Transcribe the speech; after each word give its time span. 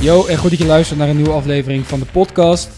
Yo, 0.00 0.26
en 0.26 0.36
goed 0.38 0.50
dat 0.50 0.58
je 0.58 0.66
luistert 0.66 0.98
naar 0.98 1.08
een 1.08 1.16
nieuwe 1.16 1.32
aflevering 1.32 1.86
van 1.86 1.98
de 1.98 2.06
podcast. 2.06 2.70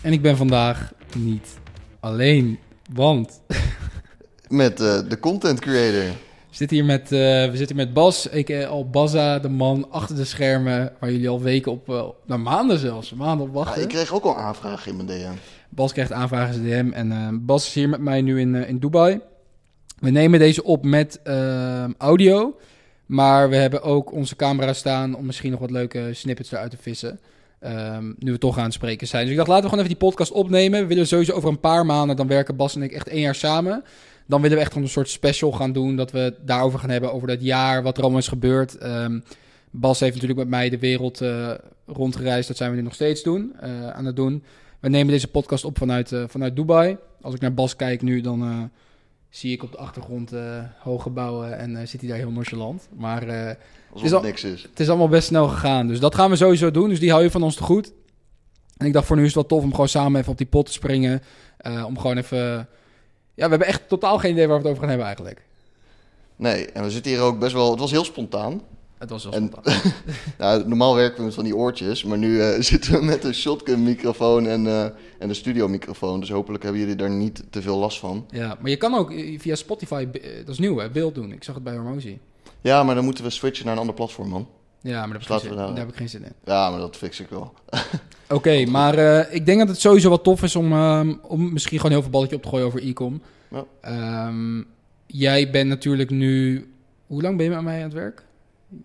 En 0.00 0.12
ik 0.12 0.22
ben 0.22 0.36
vandaag 0.36 0.92
niet 1.16 1.58
alleen, 2.00 2.58
want 2.92 3.40
Met 4.48 4.80
eh, 4.80 4.98
de 5.08 5.18
content 5.20 5.60
creator. 5.60 6.00
we 6.00 6.14
zitten 6.50 6.76
hier 6.76 6.86
met, 6.86 7.02
eh, 7.02 7.08
we 7.50 7.52
zitten 7.54 7.76
met 7.76 7.92
Bas, 7.92 8.26
ik 8.26 8.64
al 8.64 8.90
Bazza, 8.90 9.38
de 9.38 9.48
man 9.48 9.90
achter 9.90 10.16
de 10.16 10.24
schermen, 10.24 10.92
waar 11.00 11.10
jullie 11.10 11.28
al 11.28 11.40
weken 11.40 11.72
op, 11.72 11.88
eh, 11.88 12.04
nou 12.26 12.40
maanden 12.40 12.78
zelfs, 12.78 13.14
maanden 13.14 13.46
op 13.46 13.54
Ja, 13.54 13.58
wachten. 13.58 13.82
ik 13.82 13.88
kreeg 13.88 14.14
ook 14.14 14.24
al 14.24 14.36
aanvragen 14.36 14.90
in 14.90 14.96
mijn 14.96 15.08
DM. 15.08 15.34
Bas 15.68 15.92
krijgt 15.92 16.12
aanvragen 16.12 16.54
in 16.54 16.62
de 16.62 16.68
DM 16.68 16.92
en 16.92 17.40
Bas 17.46 17.66
is 17.66 17.74
hier 17.74 17.88
met 17.88 18.00
mij 18.00 18.20
nu 18.20 18.40
in, 18.40 18.54
in 18.54 18.78
Dubai. 18.78 19.20
We 19.98 20.10
nemen 20.10 20.38
deze 20.38 20.64
op 20.64 20.84
met 20.84 21.20
eh, 21.22 21.84
audio, 21.98 22.56
maar 23.06 23.48
we 23.48 23.56
hebben 23.56 23.82
ook 23.82 24.12
onze 24.12 24.36
camera 24.36 24.72
staan 24.72 25.14
om 25.14 25.26
misschien 25.26 25.50
nog 25.50 25.60
wat 25.60 25.70
leuke 25.70 26.10
snippets 26.12 26.52
eruit 26.52 26.70
te 26.70 26.76
vissen. 26.76 27.20
Ehm, 27.58 28.12
nu 28.18 28.32
we 28.32 28.38
toch 28.38 28.58
aan 28.58 28.64
het 28.64 28.72
spreken 28.72 29.06
zijn. 29.06 29.22
Dus 29.22 29.30
ik 29.30 29.36
dacht, 29.36 29.48
laten 29.48 29.64
we 29.64 29.70
gewoon 29.70 29.84
even 29.84 29.98
die 29.98 30.08
podcast 30.08 30.32
opnemen. 30.32 30.80
We 30.80 30.86
willen 30.86 31.06
sowieso 31.06 31.32
over 31.32 31.48
een 31.48 31.60
paar 31.60 31.86
maanden, 31.86 32.16
dan 32.16 32.26
werken 32.26 32.56
Bas 32.56 32.74
en 32.74 32.82
ik 32.82 32.92
echt 32.92 33.08
één 33.08 33.20
jaar 33.20 33.34
samen. 33.34 33.84
Dan 34.26 34.40
willen 34.40 34.56
we 34.56 34.62
echt 34.62 34.74
een 34.74 34.88
soort 34.88 35.08
special 35.08 35.52
gaan 35.52 35.72
doen, 35.72 35.96
dat 35.96 36.10
we 36.10 36.18
het 36.18 36.34
daarover 36.46 36.78
gaan 36.78 36.90
hebben, 36.90 37.12
over 37.12 37.28
dat 37.28 37.42
jaar, 37.42 37.82
wat 37.82 37.96
er 37.96 38.02
allemaal 38.02 38.20
is 38.20 38.28
gebeurd. 38.28 38.78
Ehm, 38.78 39.20
Bas 39.70 40.00
heeft 40.00 40.12
natuurlijk 40.12 40.40
met 40.40 40.48
mij 40.48 40.68
de 40.68 40.78
wereld 40.78 41.20
eh, 41.20 41.50
rondgereisd, 41.86 42.48
dat 42.48 42.56
zijn 42.56 42.70
we 42.70 42.76
nu 42.76 42.82
nog 42.82 42.94
steeds 42.94 43.22
doen, 43.22 43.52
eh, 43.60 43.90
aan 43.90 44.04
het 44.04 44.16
doen. 44.16 44.42
We 44.80 44.88
nemen 44.88 45.12
deze 45.12 45.28
podcast 45.28 45.64
op 45.64 45.78
vanuit, 45.78 46.12
eh, 46.12 46.24
vanuit 46.26 46.56
Dubai. 46.56 46.96
Als 47.20 47.34
ik 47.34 47.40
naar 47.40 47.54
Bas 47.54 47.76
kijk 47.76 48.02
nu, 48.02 48.20
dan 48.20 48.70
zie 49.36 49.52
ik 49.52 49.62
op 49.62 49.72
de 49.72 49.78
achtergrond 49.78 50.32
eh, 50.32 50.62
hoge 50.78 51.02
gebouwen 51.02 51.58
en 51.58 51.76
eh, 51.76 51.86
zit 51.86 52.00
hij 52.00 52.08
daar 52.08 52.18
heel 52.18 52.30
nonchalant. 52.30 52.88
Maar 52.96 53.28
eh, 53.28 53.48
Is 53.94 54.02
het 54.02 54.12
al- 54.12 54.20
niks 54.22 54.44
is. 54.44 54.62
het 54.62 54.80
is 54.80 54.88
allemaal 54.88 55.08
best 55.08 55.26
snel 55.26 55.48
gegaan. 55.48 55.86
Dus 55.86 56.00
dat 56.00 56.14
gaan 56.14 56.30
we 56.30 56.36
sowieso 56.36 56.70
doen. 56.70 56.88
Dus 56.88 57.00
die 57.00 57.10
hou 57.10 57.22
je 57.22 57.30
van 57.30 57.42
ons 57.42 57.56
te 57.56 57.62
goed. 57.62 57.92
En 58.76 58.86
ik 58.86 58.92
dacht 58.92 59.06
voor 59.06 59.16
nu 59.16 59.22
is 59.22 59.28
het 59.28 59.34
wel 59.36 59.46
tof 59.46 59.62
om 59.62 59.70
gewoon 59.70 59.88
samen 59.88 60.20
even 60.20 60.32
op 60.32 60.38
die 60.38 60.46
pot 60.46 60.66
te 60.66 60.72
springen. 60.72 61.22
Om 61.86 61.98
gewoon 61.98 62.16
even... 62.16 62.38
Ja, 63.34 63.44
we 63.44 63.48
hebben 63.50 63.66
echt 63.66 63.88
totaal 63.88 64.18
geen 64.18 64.32
idee 64.32 64.46
waar 64.46 64.56
we 64.56 64.60
het 64.62 64.68
over 64.70 64.80
gaan 64.80 64.88
hebben 64.88 65.06
eigenlijk. 65.06 65.42
Nee, 66.36 66.66
en 66.72 66.82
we 66.82 66.90
zitten 66.90 67.12
hier 67.12 67.20
ook 67.20 67.38
best 67.38 67.52
wel... 67.52 67.70
Het 67.70 67.80
was 67.80 67.90
heel 67.90 68.04
spontaan. 68.04 68.60
Het 68.98 69.10
was 69.10 69.24
wel 69.24 69.32
En-. 69.32 69.52
Nou, 70.38 70.68
normaal 70.68 70.94
werken 70.94 71.18
we 71.18 71.24
met 71.24 71.34
van 71.34 71.44
die 71.44 71.56
oortjes. 71.56 72.04
Maar 72.04 72.18
nu 72.18 72.40
eh, 72.40 72.60
zitten 72.70 72.92
we 72.92 73.04
met 73.04 73.24
een 73.24 73.34
shotgun 73.34 73.82
microfoon 73.82 74.46
en, 74.46 74.66
eh 74.66 74.84
en 75.18 75.28
een 75.28 75.34
studio 75.34 75.68
microfoon. 75.68 76.20
Dus 76.20 76.30
hopelijk 76.30 76.62
hebben 76.62 76.80
jullie 76.80 76.96
daar 76.96 77.10
niet 77.10 77.44
te 77.50 77.62
veel 77.62 77.76
last 77.76 77.98
van. 77.98 78.26
Ja, 78.30 78.56
maar 78.60 78.70
je 78.70 78.76
kan 78.76 78.94
ook 78.94 79.10
eh, 79.10 79.38
via 79.40 79.54
Spotify, 79.54 80.06
dat 80.44 80.48
is 80.48 80.58
nieuw 80.58 80.78
hè, 80.78 80.90
beeld 80.90 81.14
doen. 81.14 81.32
Ik 81.32 81.44
zag 81.44 81.54
het 81.54 81.64
bij 81.64 81.74
Hormozy. 81.76 82.18
Ja, 82.60 82.82
maar 82.82 82.94
dan 82.94 83.04
moeten 83.04 83.24
we 83.24 83.30
switchen 83.30 83.64
naar 83.64 83.74
een 83.74 83.80
ander 83.80 83.94
platform, 83.94 84.28
man. 84.28 84.48
Ja, 84.80 84.92
maar 84.92 85.00
daar 85.00 85.12
heb, 85.12 85.22
ik 85.22 85.28
Dus 85.28 85.40
zin, 85.42 85.56
daar 85.56 85.78
heb 85.78 85.88
ik 85.88 85.96
geen 85.96 86.08
zin 86.08 86.24
in. 86.24 86.32
Ja, 86.44 86.70
maar 86.70 86.78
dat 86.78 86.96
fix 86.96 87.20
ik 87.20 87.28
wel. 87.28 87.52
Oké, 88.28 88.64
maar 88.64 88.98
ik 89.32 89.46
denk 89.46 89.58
dat 89.58 89.68
het 89.68 89.80
sowieso 89.80 90.10
wat 90.10 90.24
tof 90.24 90.42
is 90.42 90.56
om, 90.56 90.72
ehm, 90.72 91.14
om 91.22 91.52
misschien 91.52 91.76
gewoon 91.76 91.92
heel 91.92 92.02
veel 92.02 92.10
balletje 92.10 92.36
op 92.36 92.42
te 92.42 92.48
gooien 92.48 92.66
over 92.66 92.86
e-com. 92.86 93.22
Ja. 93.50 93.64
Ehm, 93.80 94.62
jij 95.06 95.50
bent 95.50 95.68
natuurlijk 95.68 96.10
nu... 96.10 96.66
Hoe 97.06 97.22
lang 97.22 97.36
ben 97.36 97.46
je 97.46 97.52
met 97.52 97.62
mij 97.62 97.76
aan 97.76 97.82
het 97.82 97.92
werk? 97.92 98.25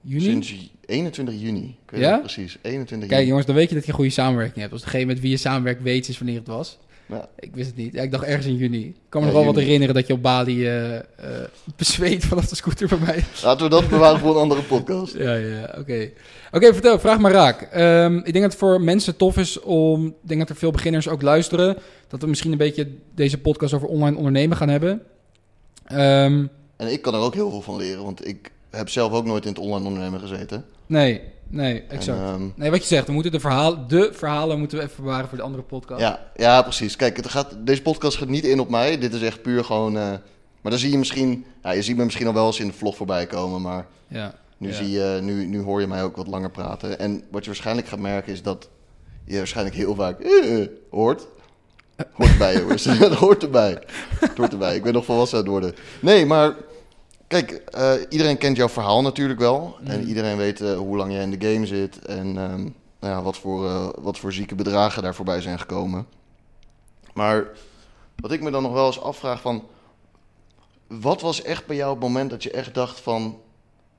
Juni? 0.01 0.23
Sinds 0.23 0.71
21 0.85 1.35
juni. 1.41 1.77
Ik 1.85 1.91
weet 1.91 2.01
Ja? 2.01 2.17
precies. 2.17 2.57
21 2.61 2.99
Kijk 2.99 3.11
juni. 3.11 3.25
jongens, 3.27 3.45
dan 3.45 3.55
weet 3.55 3.69
je 3.69 3.75
dat 3.75 3.83
je 3.83 3.89
een 3.89 3.95
goede 3.97 4.11
samenwerking 4.11 4.59
hebt. 4.59 4.71
Als 4.71 4.81
degene 4.81 5.05
met 5.05 5.19
wie 5.19 5.29
je 5.29 5.37
samenwerkt 5.37 5.81
weet 5.83 6.07
is 6.07 6.17
wanneer 6.17 6.37
het 6.37 6.47
was. 6.47 6.77
Ja. 7.05 7.29
Ik 7.39 7.55
wist 7.55 7.67
het 7.67 7.75
niet. 7.77 7.93
Ja, 7.93 8.01
ik 8.01 8.11
dacht 8.11 8.23
ergens 8.23 8.45
in 8.45 8.55
juni. 8.55 8.85
Ik 8.85 8.95
kan 9.09 9.21
me 9.21 9.27
nog 9.27 9.35
wel 9.35 9.45
wat 9.45 9.55
herinneren 9.55 9.95
dat 9.95 10.07
je 10.07 10.13
op 10.13 10.21
Bali 10.21 10.67
eh 10.67 10.99
bezweet 11.77 12.25
vanaf 12.25 12.45
de 12.47 12.55
scooter 12.55 12.87
bij 12.87 12.97
mij. 12.97 13.23
Laten 13.43 13.63
we 13.63 13.69
dat 13.71 13.89
bewaren 13.89 14.19
voor 14.19 14.29
een 14.35 14.41
andere 14.41 14.61
podcast. 14.61 15.17
Ja, 15.17 15.33
ja, 15.33 15.75
oké. 15.77 16.11
Oké, 16.51 16.73
vertel, 16.73 16.99
vraag 16.99 17.19
maar 17.19 17.31
raak. 17.31 17.61
Ehm, 17.61 18.17
ik 18.17 18.23
denk 18.23 18.41
dat 18.41 18.51
het 18.51 18.55
voor 18.55 18.81
mensen 18.81 19.15
tof 19.17 19.37
is 19.37 19.59
om... 19.59 20.05
Ik 20.05 20.13
denk 20.21 20.39
dat 20.39 20.49
er 20.49 20.55
veel 20.55 20.71
beginners 20.71 21.07
ook 21.07 21.21
luisteren. 21.21 21.77
Dat 22.07 22.21
we 22.21 22.27
misschien 22.27 22.51
een 22.51 22.57
beetje 22.57 22.87
deze 23.15 23.37
podcast 23.37 23.73
over 23.73 23.87
online 23.87 24.17
ondernemen 24.17 24.57
gaan 24.57 24.69
hebben. 24.69 25.01
Ehm, 25.85 26.45
En 26.77 26.91
ik 26.91 27.01
kan 27.01 27.13
er 27.13 27.19
ook 27.19 27.33
heel 27.33 27.49
veel 27.49 27.61
van 27.61 27.75
leren, 27.77 28.03
want 28.03 28.27
ik 28.27 28.51
heb 28.71 28.89
zelf 28.89 29.11
ook 29.11 29.25
nooit 29.25 29.43
in 29.45 29.49
het 29.49 29.59
online 29.59 29.85
ondernemen 29.87 30.19
gezeten. 30.19 30.65
nee, 30.85 31.21
nee, 31.47 31.83
exact. 31.87 32.19
En, 32.19 32.25
ehm, 32.25 32.41
Nee, 32.55 32.69
wat 32.71 32.81
je 32.81 32.87
zegt, 32.87 33.07
we 33.07 33.13
moeten 33.13 33.31
de, 33.31 33.39
verhaal, 33.39 33.87
de 33.87 34.09
verhalen 34.13 34.59
moeten 34.59 34.77
we 34.77 34.83
even 34.83 35.03
bewaren 35.03 35.27
voor 35.27 35.37
de 35.37 35.43
andere 35.43 35.63
podcast. 35.63 36.01
ja, 36.01 36.19
ja, 36.35 36.61
precies. 36.61 36.95
Kijk, 36.95 37.17
het 37.17 37.29
gaat, 37.29 37.55
deze 37.59 37.81
podcast 37.81 38.17
gaat 38.17 38.27
niet 38.27 38.43
in 38.43 38.59
op 38.59 38.69
mij. 38.69 38.97
Dit 38.97 39.13
is 39.13 39.21
echt 39.21 39.41
puur 39.41 39.63
gewoon... 39.63 39.97
eh, 39.97 40.09
maar 40.61 40.71
dan 40.71 40.79
zie 40.81 40.91
je 40.91 40.97
misschien... 40.97 41.45
Ja, 41.63 41.71
je 41.71 41.81
ziet 41.81 41.97
me 41.97 42.03
misschien 42.03 42.27
al 42.27 42.33
wel 42.33 42.45
eens 42.45 42.59
in 42.59 42.67
de 42.67 42.73
vlog 42.73 42.95
voorbij 42.95 43.25
komen, 43.25 43.61
maar 43.61 43.85
ja. 44.07 44.33
nu, 44.57 44.67
Ja. 44.67 44.73
zie 44.75 44.89
je, 44.91 45.19
nu, 45.21 45.45
nu 45.45 45.61
hoor 45.61 45.81
je 45.81 45.87
mij 45.87 46.03
ook 46.03 46.15
wat 46.15 46.27
langer 46.27 46.51
praten. 46.51 46.99
En 46.99 47.23
wat 47.31 47.41
je 47.41 47.49
waarschijnlijk 47.49 47.87
gaat 47.87 47.99
merken 47.99 48.33
is 48.33 48.41
dat 48.41 48.69
je 49.25 49.37
waarschijnlijk 49.37 49.75
heel 49.75 49.95
vaak 49.95 50.19
eh, 50.19 50.61
eh, 50.61 50.67
hoort. 50.89 51.27
Hoort 52.13 52.29
erbij, 52.31 52.55
jongens. 52.59 52.83
Dat 52.99 53.13
hoort 53.13 53.43
erbij. 53.43 53.77
Het 54.19 54.37
hoort 54.37 54.51
erbij. 54.51 54.75
Ik 54.75 54.83
ben 54.83 54.93
nog 54.93 55.05
volwassen 55.05 55.37
aan 55.37 55.43
het 55.43 55.51
worden. 55.51 55.73
Nee, 56.01 56.25
maar 56.25 56.55
kijk, 57.31 57.51
eh, 57.51 57.93
iedereen 58.09 58.37
kent 58.37 58.57
jouw 58.57 58.69
verhaal 58.69 59.01
natuurlijk 59.01 59.39
wel. 59.39 59.77
En 59.83 59.99
Mhm. 59.99 60.07
iedereen 60.07 60.37
weet 60.37 60.61
eh, 60.61 60.77
hoe 60.77 60.97
lang 60.97 61.11
jij 61.11 61.21
in 61.21 61.39
de 61.39 61.47
game 61.51 61.65
zit. 61.65 62.05
En 62.05 62.27
ehm, 62.37 62.61
nou 62.99 63.13
ja, 63.13 63.21
wat, 63.21 63.37
voor, 63.37 63.67
eh, 63.67 63.89
wat 63.97 64.17
voor 64.17 64.33
zieke 64.33 64.55
bedragen 64.55 65.03
daar 65.03 65.15
voorbij 65.15 65.41
zijn 65.41 65.59
gekomen. 65.59 66.05
Maar 67.13 67.47
wat 68.15 68.31
ik 68.31 68.41
me 68.41 68.51
dan 68.51 68.63
nog 68.63 68.73
wel 68.73 68.85
eens 68.85 69.01
afvraag 69.01 69.41
van... 69.41 69.63
Wat 70.87 71.21
was 71.21 71.41
echt 71.41 71.65
bij 71.65 71.75
jou 71.75 71.91
het 71.91 71.99
moment 71.99 72.29
dat 72.29 72.43
je 72.43 72.51
echt 72.51 72.73
dacht 72.73 72.99
van... 72.99 73.37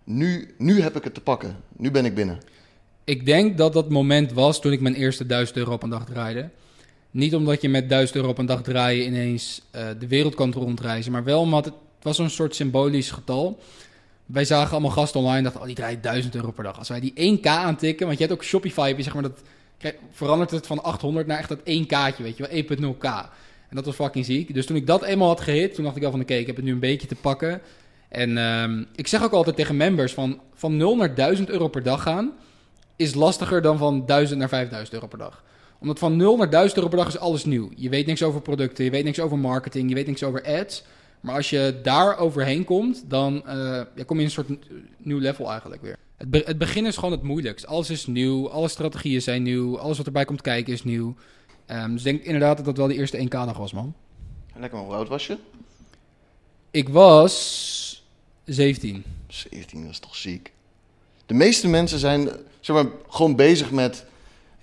Nu, 0.04 0.54
nu 0.59 0.81
heb 0.81 0.97
ik 0.97 1.04
het 1.04 1.14
te 1.14 1.20
pakken. 1.20 1.56
Nu 1.76 1.91
ben 1.91 2.04
ik 2.04 2.14
binnen. 2.14 2.38
Ik 3.04 3.26
denk 3.26 3.59
dat 3.59 3.72
dat 3.72 3.91
moment 3.91 4.32
was 4.32 4.60
toen 4.60 4.72
ik 4.72 4.81
mijn 4.81 4.94
eerste 4.94 5.26
1000 5.26 5.56
euro 5.59 5.72
op 5.72 5.82
een 5.82 5.91
dag 5.91 6.04
draaide. 6.04 6.50
Niet 7.10 7.34
omdat 7.34 7.60
je 7.62 7.69
met 7.69 7.88
1000 7.88 8.16
euro 8.16 8.28
op 8.28 8.38
een 8.38 8.47
dag 8.47 8.62
draaien 8.62 9.06
ineens 9.06 9.62
de 9.99 10.06
wereld 10.09 10.34
kan 10.34 10.53
rondreizen, 10.53 11.12
maar 11.12 11.25
wel 11.25 11.41
omdat 11.41 11.64
het, 11.64 11.75
het 12.03 12.17
was 12.17 12.19
een 12.19 12.31
soort 12.31 12.55
symbolisch 12.55 13.11
getal. 13.11 13.59
Wij 14.27 14.45
zagen 14.45 14.73
allemaal 14.73 14.91
gasten 14.91 15.21
online 15.21 15.37
en 15.37 15.43
dachten, 15.43 15.61
oh, 15.61 15.67
die 15.67 15.77
draait 15.77 16.03
1000 16.03 16.35
euro 16.35 16.51
per 16.51 16.65
dag. 16.65 16.79
Als 16.79 16.89
wij 16.89 17.01
die 17.01 17.39
1k 17.39 17.47
aantikken, 17.47 18.07
want 18.07 18.19
je 18.19 18.25
hebt 18.25 18.39
ook 18.39 18.45
Shopify, 18.45 18.89
heb 18.89 18.97
je 18.97 19.03
zeg 19.03 19.15
maar 19.15 19.23
dat 19.23 19.43
verandert 20.12 20.51
het 20.51 20.67
van 20.67 20.83
800 20.83 21.27
naar 21.27 21.39
echt 21.39 21.49
dat 21.49 21.59
1k'tje, 21.59 22.23
weet 22.23 22.37
je 22.37 22.65
wel, 22.79 22.95
1.0k. 22.95 23.05
En 23.69 23.77
dat 23.77 23.85
was 23.85 23.95
fucking 23.95 24.25
ziek. 24.25 24.55
Dus 24.55 24.67
toen 24.67 24.77
ik 24.77 24.87
dat 24.87 25.03
eenmaal 25.03 25.29
had 25.29 25.41
gehit, 25.41 25.75
toen 25.75 25.85
dacht 25.85 25.97
ik 25.97 26.03
wel 26.03 26.11
van, 26.11 26.21
oké, 26.21 26.35
ik 26.35 26.47
heb 26.47 26.57
het 26.57 26.65
nu 26.65 26.73
een 26.73 26.79
beetje 26.79 27.07
te 27.07 27.15
pakken. 27.15 27.61
En 28.09 28.39
ehm, 28.39 28.85
ik 28.95 29.07
zeg 29.07 29.23
ook 29.23 29.33
altijd 29.33 29.57
tegen 29.57 29.77
members 29.77 30.12
van, 30.12 30.41
van 30.55 30.77
0 30.77 30.97
naar 30.97 31.15
1000 31.15 31.51
euro 31.51 31.69
per 31.69 31.83
dag 31.83 32.03
gaan 32.03 32.33
is 32.97 33.15
lastiger 33.15 33.62
dan 33.62 33.79
van 33.79 34.07
1000 34.07 34.39
naar 34.39 34.49
5000 34.49 34.95
euro 34.95 35.07
per 35.07 35.19
dag. 35.19 35.43
Omdat 35.79 35.99
van 35.99 36.17
0 36.17 36.37
naar 36.37 36.51
1000 36.51 36.77
euro 36.77 36.89
per 36.89 36.99
dag 36.99 37.09
is 37.09 37.19
alles 37.19 37.45
nieuw. 37.45 37.71
Je 37.77 37.89
weet 37.89 38.07
niks 38.07 38.23
over 38.23 38.41
producten, 38.41 38.85
je 38.85 38.91
weet 38.91 39.05
niks 39.05 39.21
over 39.21 39.39
marketing, 39.39 39.89
je 39.89 39.95
weet 39.95 40.07
niks 40.07 40.23
over 40.23 40.45
ads. 40.45 40.85
Maar 41.22 41.34
als 41.34 41.50
je 41.50 41.81
daar 41.83 42.19
overheen 42.19 42.65
komt, 42.65 43.05
dan 43.10 43.47
eh, 43.47 43.55
ja, 43.94 44.05
kom 44.06 44.16
je 44.16 44.22
in 44.22 44.28
een 44.28 44.31
soort 44.31 44.49
nieuw 44.97 45.19
level 45.19 45.50
eigenlijk 45.50 45.83
weer. 45.83 45.97
Het, 46.16 46.31
be- 46.31 46.43
het 46.44 46.59
begin 46.59 46.87
is 46.87 46.94
gewoon 46.94 47.10
het 47.12 47.22
moeilijkst. 47.22 47.66
Alles 47.66 47.91
is 47.91 48.06
nieuw, 48.06 48.49
alle 48.49 48.69
strategieën 48.69 49.22
zijn 49.22 49.43
nieuw, 49.43 49.78
alles 49.78 49.97
wat 49.97 50.06
erbij 50.06 50.25
komt 50.25 50.41
kijken 50.41 50.72
is 50.72 50.84
nieuw. 50.84 51.15
Ehm, 51.66 51.91
dus 51.91 51.99
ik 51.99 52.05
denk 52.05 52.22
inderdaad 52.22 52.56
dat 52.56 52.65
dat 52.66 52.77
wel 52.77 52.87
de 52.87 52.94
eerste 52.94 53.16
1K-dag 53.19 53.56
was, 53.56 53.72
man. 53.72 53.94
Lekker 54.56 54.78
man, 54.78 54.87
hoe 54.87 54.97
oud 54.97 55.09
was 55.09 55.27
je? 55.27 55.37
Ik 56.71 56.88
was 56.88 58.05
17. 58.44 59.05
17, 59.28 59.82
dat 59.82 59.91
is 59.91 59.99
toch 59.99 60.16
ziek. 60.16 60.53
De 61.27 61.34
meeste 61.34 61.69
mensen 61.69 61.99
zijn 61.99 62.28
zeg 62.61 62.77
maar, 62.77 62.87
gewoon 63.09 63.37
bezig 63.37 63.71
met... 63.71 64.05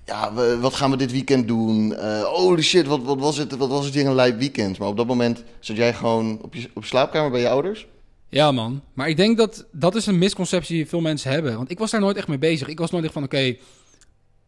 Ja, 0.09 0.33
we- 0.33 0.57
wat 0.59 0.73
gaan 0.73 0.91
we 0.91 0.97
dit 0.97 1.11
weekend 1.11 1.47
doen? 1.47 1.95
Eh 1.95 2.23
holy 2.23 2.61
shit, 2.61 2.85
wat, 2.87 3.03
wat, 3.03 3.19
was 3.19 3.37
het, 3.37 3.57
wat 3.57 3.69
was 3.69 3.85
het 3.85 3.93
hier 3.93 4.05
een 4.05 4.15
lijp 4.15 4.37
weekend? 4.39 4.77
Maar 4.77 4.87
op 4.87 4.97
dat 4.97 5.07
moment 5.07 5.43
zat 5.59 5.75
jij 5.77 5.93
gewoon 5.93 6.39
op 6.41 6.55
je, 6.55 6.69
op 6.73 6.85
slaapkamer 6.85 7.31
bij 7.31 7.39
je 7.41 7.49
ouders? 7.49 7.87
Ja, 8.29 8.51
man. 8.51 8.81
Maar 8.93 9.09
ik 9.09 9.17
denk 9.17 9.37
dat 9.37 9.65
dat 9.71 9.95
is 9.95 10.05
een 10.05 10.17
misconceptie 10.17 10.75
die 10.75 10.87
veel 10.87 11.01
mensen 11.01 11.31
hebben. 11.31 11.55
Want 11.55 11.71
ik 11.71 11.79
was 11.79 11.91
daar 11.91 12.01
nooit 12.01 12.17
echt 12.17 12.27
mee 12.27 12.37
bezig. 12.37 12.67
Ik 12.67 12.79
was 12.79 12.91
nooit 12.91 13.03
echt 13.03 13.13
van, 13.13 13.23
oké, 13.23 13.55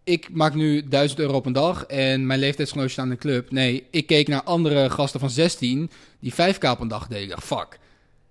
ik 0.03 0.29
maak 0.31 0.53
nu 0.55 0.87
1000 0.87 1.19
euro 1.19 1.33
op 1.35 1.45
een 1.45 1.53
dag 1.53 1.83
en 1.85 2.25
mijn 2.25 2.39
leeftijdsgenootjes 2.39 2.93
staan 2.93 3.05
in 3.05 3.11
de 3.11 3.17
club. 3.17 3.51
Nee, 3.51 3.83
ik 3.91 4.07
keek 4.07 4.27
naar 4.27 4.43
andere 4.43 4.89
gasten 4.89 5.19
van 5.19 5.29
16 5.29 5.89
die 6.19 6.33
5k 6.33 6.63
op 6.71 6.79
een 6.79 6.87
dag 6.87 7.07
deden. 7.07 7.41
Fuck, 7.41 7.79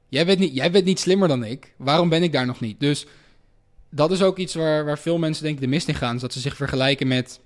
jij 0.09 0.27
bent, 0.27 0.39
niet, 0.39 0.55
jij 0.55 0.71
bent 0.71 0.85
niet 0.85 0.99
slimmer 1.01 1.29
dan 1.29 1.45
ik. 1.45 1.73
Waarom 1.77 2.09
ben 2.09 2.23
ik 2.23 2.33
daar 2.33 2.47
nog 2.47 2.61
niet? 2.61 2.81
Dus 2.81 3.07
dat 3.91 4.11
is 4.11 4.23
ook 4.23 4.39
iets 4.39 4.55
waar, 4.55 4.85
waar 4.85 4.99
veel 4.99 5.19
mensen 5.19 5.43
denk 5.43 5.55
ik 5.55 5.61
de 5.61 5.67
mist 5.67 5.89
in 5.89 5.95
gaan. 5.95 6.15
Is 6.15 6.21
dat 6.21 6.33
ze 6.33 6.41
zich 6.41 6.57
vergelijken 6.57 7.09
met, 7.09 7.41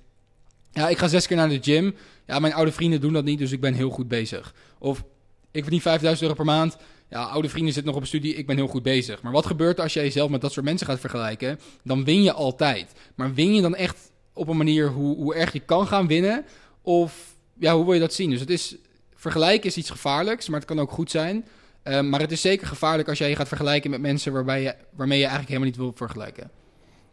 ja, 0.70 0.88
ik 0.88 0.98
ga 0.98 1.08
zes 1.08 1.26
keer 1.26 1.36
naar 1.36 1.48
de 1.48 1.62
gym. 1.62 1.94
Ja, 2.26 2.38
mijn 2.38 2.54
oude 2.54 2.72
vrienden 2.72 3.00
doen 3.00 3.12
dat 3.12 3.24
niet, 3.24 3.38
dus 3.38 3.52
ik 3.52 3.60
ben 3.60 3.74
heel 3.74 3.90
goed 3.90 4.08
bezig. 4.08 4.54
Of 4.78 5.04
ik 5.50 5.62
verdien 5.62 5.80
5000 5.80 6.22
euro 6.22 6.42
per 6.42 6.54
maand. 6.54 6.76
Ja, 7.08 7.22
oude 7.22 7.48
vrienden 7.48 7.72
zitten 7.72 7.92
nog 7.92 8.02
op 8.02 8.08
studie, 8.08 8.34
ik 8.34 8.46
ben 8.46 8.56
heel 8.56 8.66
goed 8.66 8.82
bezig. 8.82 9.22
Maar 9.22 9.32
wat 9.32 9.46
gebeurt 9.46 9.76
er 9.76 9.82
als 9.82 9.92
jij 9.92 10.04
jezelf 10.04 10.30
met 10.30 10.40
dat 10.40 10.52
soort 10.52 10.64
mensen 10.64 10.86
gaat 10.86 11.00
vergelijken? 11.00 11.60
Dan 11.82 12.04
win 12.04 12.22
je 12.22 12.32
altijd. 12.32 12.92
Maar 13.14 13.34
win 13.34 13.54
je 13.54 13.62
dan 13.62 13.74
echt 13.74 14.12
op 14.32 14.48
een 14.48 14.56
manier 14.56 14.88
hoe, 14.88 15.16
hoe 15.16 15.34
erg 15.34 15.52
je 15.52 15.60
kan 15.60 15.86
gaan 15.86 16.06
winnen? 16.06 16.44
Of 16.82 17.36
ja, 17.58 17.74
hoe 17.74 17.84
wil 17.84 17.94
je 17.94 18.00
dat 18.00 18.14
zien? 18.14 18.30
Dus 18.30 18.40
het 18.40 18.50
is, 18.50 18.76
vergelijken 19.14 19.68
is 19.68 19.76
iets 19.76 19.90
gevaarlijks, 19.90 20.48
maar 20.48 20.58
het 20.58 20.68
kan 20.68 20.80
ook 20.80 20.90
goed 20.90 21.10
zijn. 21.10 21.44
Ehm, 21.84 22.08
maar 22.08 22.20
het 22.20 22.32
is 22.32 22.40
zeker 22.40 22.66
gevaarlijk 22.66 23.08
als 23.08 23.18
jij 23.18 23.28
je 23.28 23.36
gaat 23.36 23.48
vergelijken 23.48 23.90
met 23.90 24.00
mensen 24.00 24.32
waarbij 24.32 24.62
je, 24.62 24.74
waarmee 24.90 25.18
je 25.18 25.24
eigenlijk 25.24 25.52
helemaal 25.52 25.70
niet 25.70 25.80
wil 25.80 25.92
vergelijken. 25.94 26.50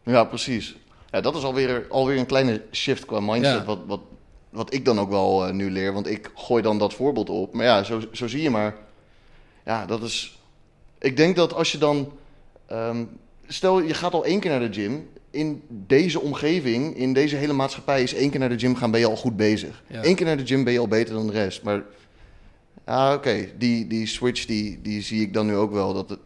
Ja, 0.04 0.24
precies. 0.24 0.76
Ja, 1.10 1.20
dat 1.20 1.36
is 1.36 1.42
alweer, 1.42 1.86
alweer 1.88 2.18
een 2.18 2.26
kleine 2.26 2.62
shift 2.70 3.04
qua 3.04 3.20
mindset. 3.20 3.56
Ja. 3.58 3.64
Wat, 3.64 3.78
wat, 3.86 4.00
wat 4.50 4.74
ik 4.74 4.84
dan 4.84 5.00
ook 5.00 5.10
wel 5.10 5.46
eh, 5.46 5.52
nu 5.52 5.70
leer. 5.70 5.92
Want 5.92 6.06
ik 6.06 6.30
gooi 6.34 6.62
dan 6.62 6.78
dat 6.78 6.94
voorbeeld 6.94 7.30
op. 7.30 7.54
Maar 7.54 7.64
ja, 7.64 7.82
zo, 7.82 8.00
zo 8.12 8.26
zie 8.28 8.42
je 8.42 8.50
maar. 8.50 8.76
Ja, 9.64 9.86
dat 9.86 10.02
is. 10.02 10.38
Ik 10.98 11.16
denk 11.16 11.36
dat 11.36 11.54
als 11.54 11.72
je 11.72 11.78
dan. 11.78 12.12
ehm, 12.66 13.04
stel, 13.46 13.80
je 13.80 13.94
gaat 13.94 14.12
al 14.12 14.24
één 14.24 14.40
keer 14.40 14.50
naar 14.50 14.70
de 14.70 14.80
gym. 14.80 15.08
In 15.30 15.62
deze 15.68 16.20
omgeving, 16.20 16.96
in 16.96 17.12
deze 17.12 17.36
hele 17.36 17.52
maatschappij, 17.52 18.02
is 18.02 18.14
één 18.14 18.30
keer 18.30 18.40
naar 18.40 18.48
de 18.48 18.58
gym 18.58 18.76
gaan, 18.76 18.90
ben 18.90 19.00
je 19.00 19.06
al 19.06 19.16
goed 19.16 19.36
bezig. 19.36 19.82
Ja. 19.86 20.04
Eén 20.04 20.14
keer 20.14 20.26
naar 20.26 20.36
de 20.36 20.46
gym 20.46 20.64
ben 20.64 20.72
je 20.72 20.78
al 20.78 20.88
beter 20.88 21.14
dan 21.14 21.26
de 21.26 21.32
rest. 21.32 21.62
Maar 21.62 21.82
ja, 22.86 23.14
oké, 23.14 23.48
die, 23.58 23.86
die 23.86 24.06
switch 24.06 24.44
die, 24.46 24.80
die 24.82 25.02
zie 25.02 25.20
ik 25.20 25.32
dan 25.34 25.46
nu 25.46 25.56
ook 25.56 25.72
wel. 25.72 25.94
Dat 25.94 26.08
het, 26.10 26.18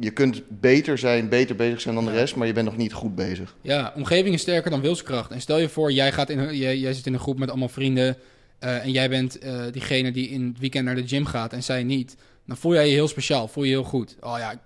je 0.00 0.10
kunt 0.10 0.42
beter 0.48 0.98
zijn, 0.98 1.28
beter 1.28 1.56
bezig 1.56 1.80
zijn 1.80 1.94
dan 1.94 2.04
de 2.04 2.10
rest, 2.12 2.36
maar 2.36 2.46
je 2.46 2.52
bent 2.52 2.66
nog 2.66 2.76
niet 2.76 2.92
goed 2.92 3.14
bezig. 3.14 3.56
Ja, 3.60 3.92
omgeving 3.96 4.34
is 4.34 4.40
sterker 4.40 4.70
dan 4.70 4.80
wilskracht. 4.80 5.30
En 5.30 5.40
stel 5.40 5.58
je 5.58 5.68
voor, 5.68 5.92
jij, 5.92 6.12
gaat 6.12 6.30
in 6.30 6.56
jij, 6.56 6.78
jij 6.78 6.92
zit 6.92 7.06
in 7.06 7.14
een 7.14 7.20
groep 7.20 7.38
met 7.38 7.48
allemaal 7.48 7.68
vrienden. 7.68 8.16
eh, 8.58 8.84
en 8.84 8.90
jij 8.90 9.08
bent 9.08 9.38
eh, 9.38 9.62
diegene 9.72 10.12
die 10.12 10.28
in 10.28 10.46
het 10.46 10.58
weekend 10.58 10.84
naar 10.84 10.94
de 10.94 11.08
gym 11.08 11.24
gaat 11.24 11.52
en 11.52 11.62
zij 11.62 11.82
niet. 11.82 12.16
Dan 12.46 12.56
voel 12.56 12.74
jij 12.74 12.86
je 12.88 12.92
heel 12.92 13.08
speciaal, 13.08 13.48
voel 13.48 13.64
je 13.64 13.70
je 13.70 13.76
heel 13.76 13.84
goed. 13.84 14.16
Oh 14.20 14.34
ja, 14.38 14.60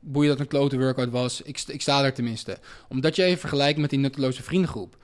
boeien 0.00 0.30
dat 0.30 0.40
een 0.40 0.46
klote 0.46 0.78
workout 0.78 1.10
was. 1.10 1.42
Ik, 1.42 1.62
ik 1.66 1.80
sta 1.82 2.04
er 2.04 2.12
tenminste. 2.12 2.58
Omdat 2.88 3.16
jij 3.16 3.28
je 3.28 3.36
vergelijkt 3.36 3.78
met 3.78 3.90
die 3.90 3.98
nutteloze 3.98 4.42
vriendengroep. 4.42 4.96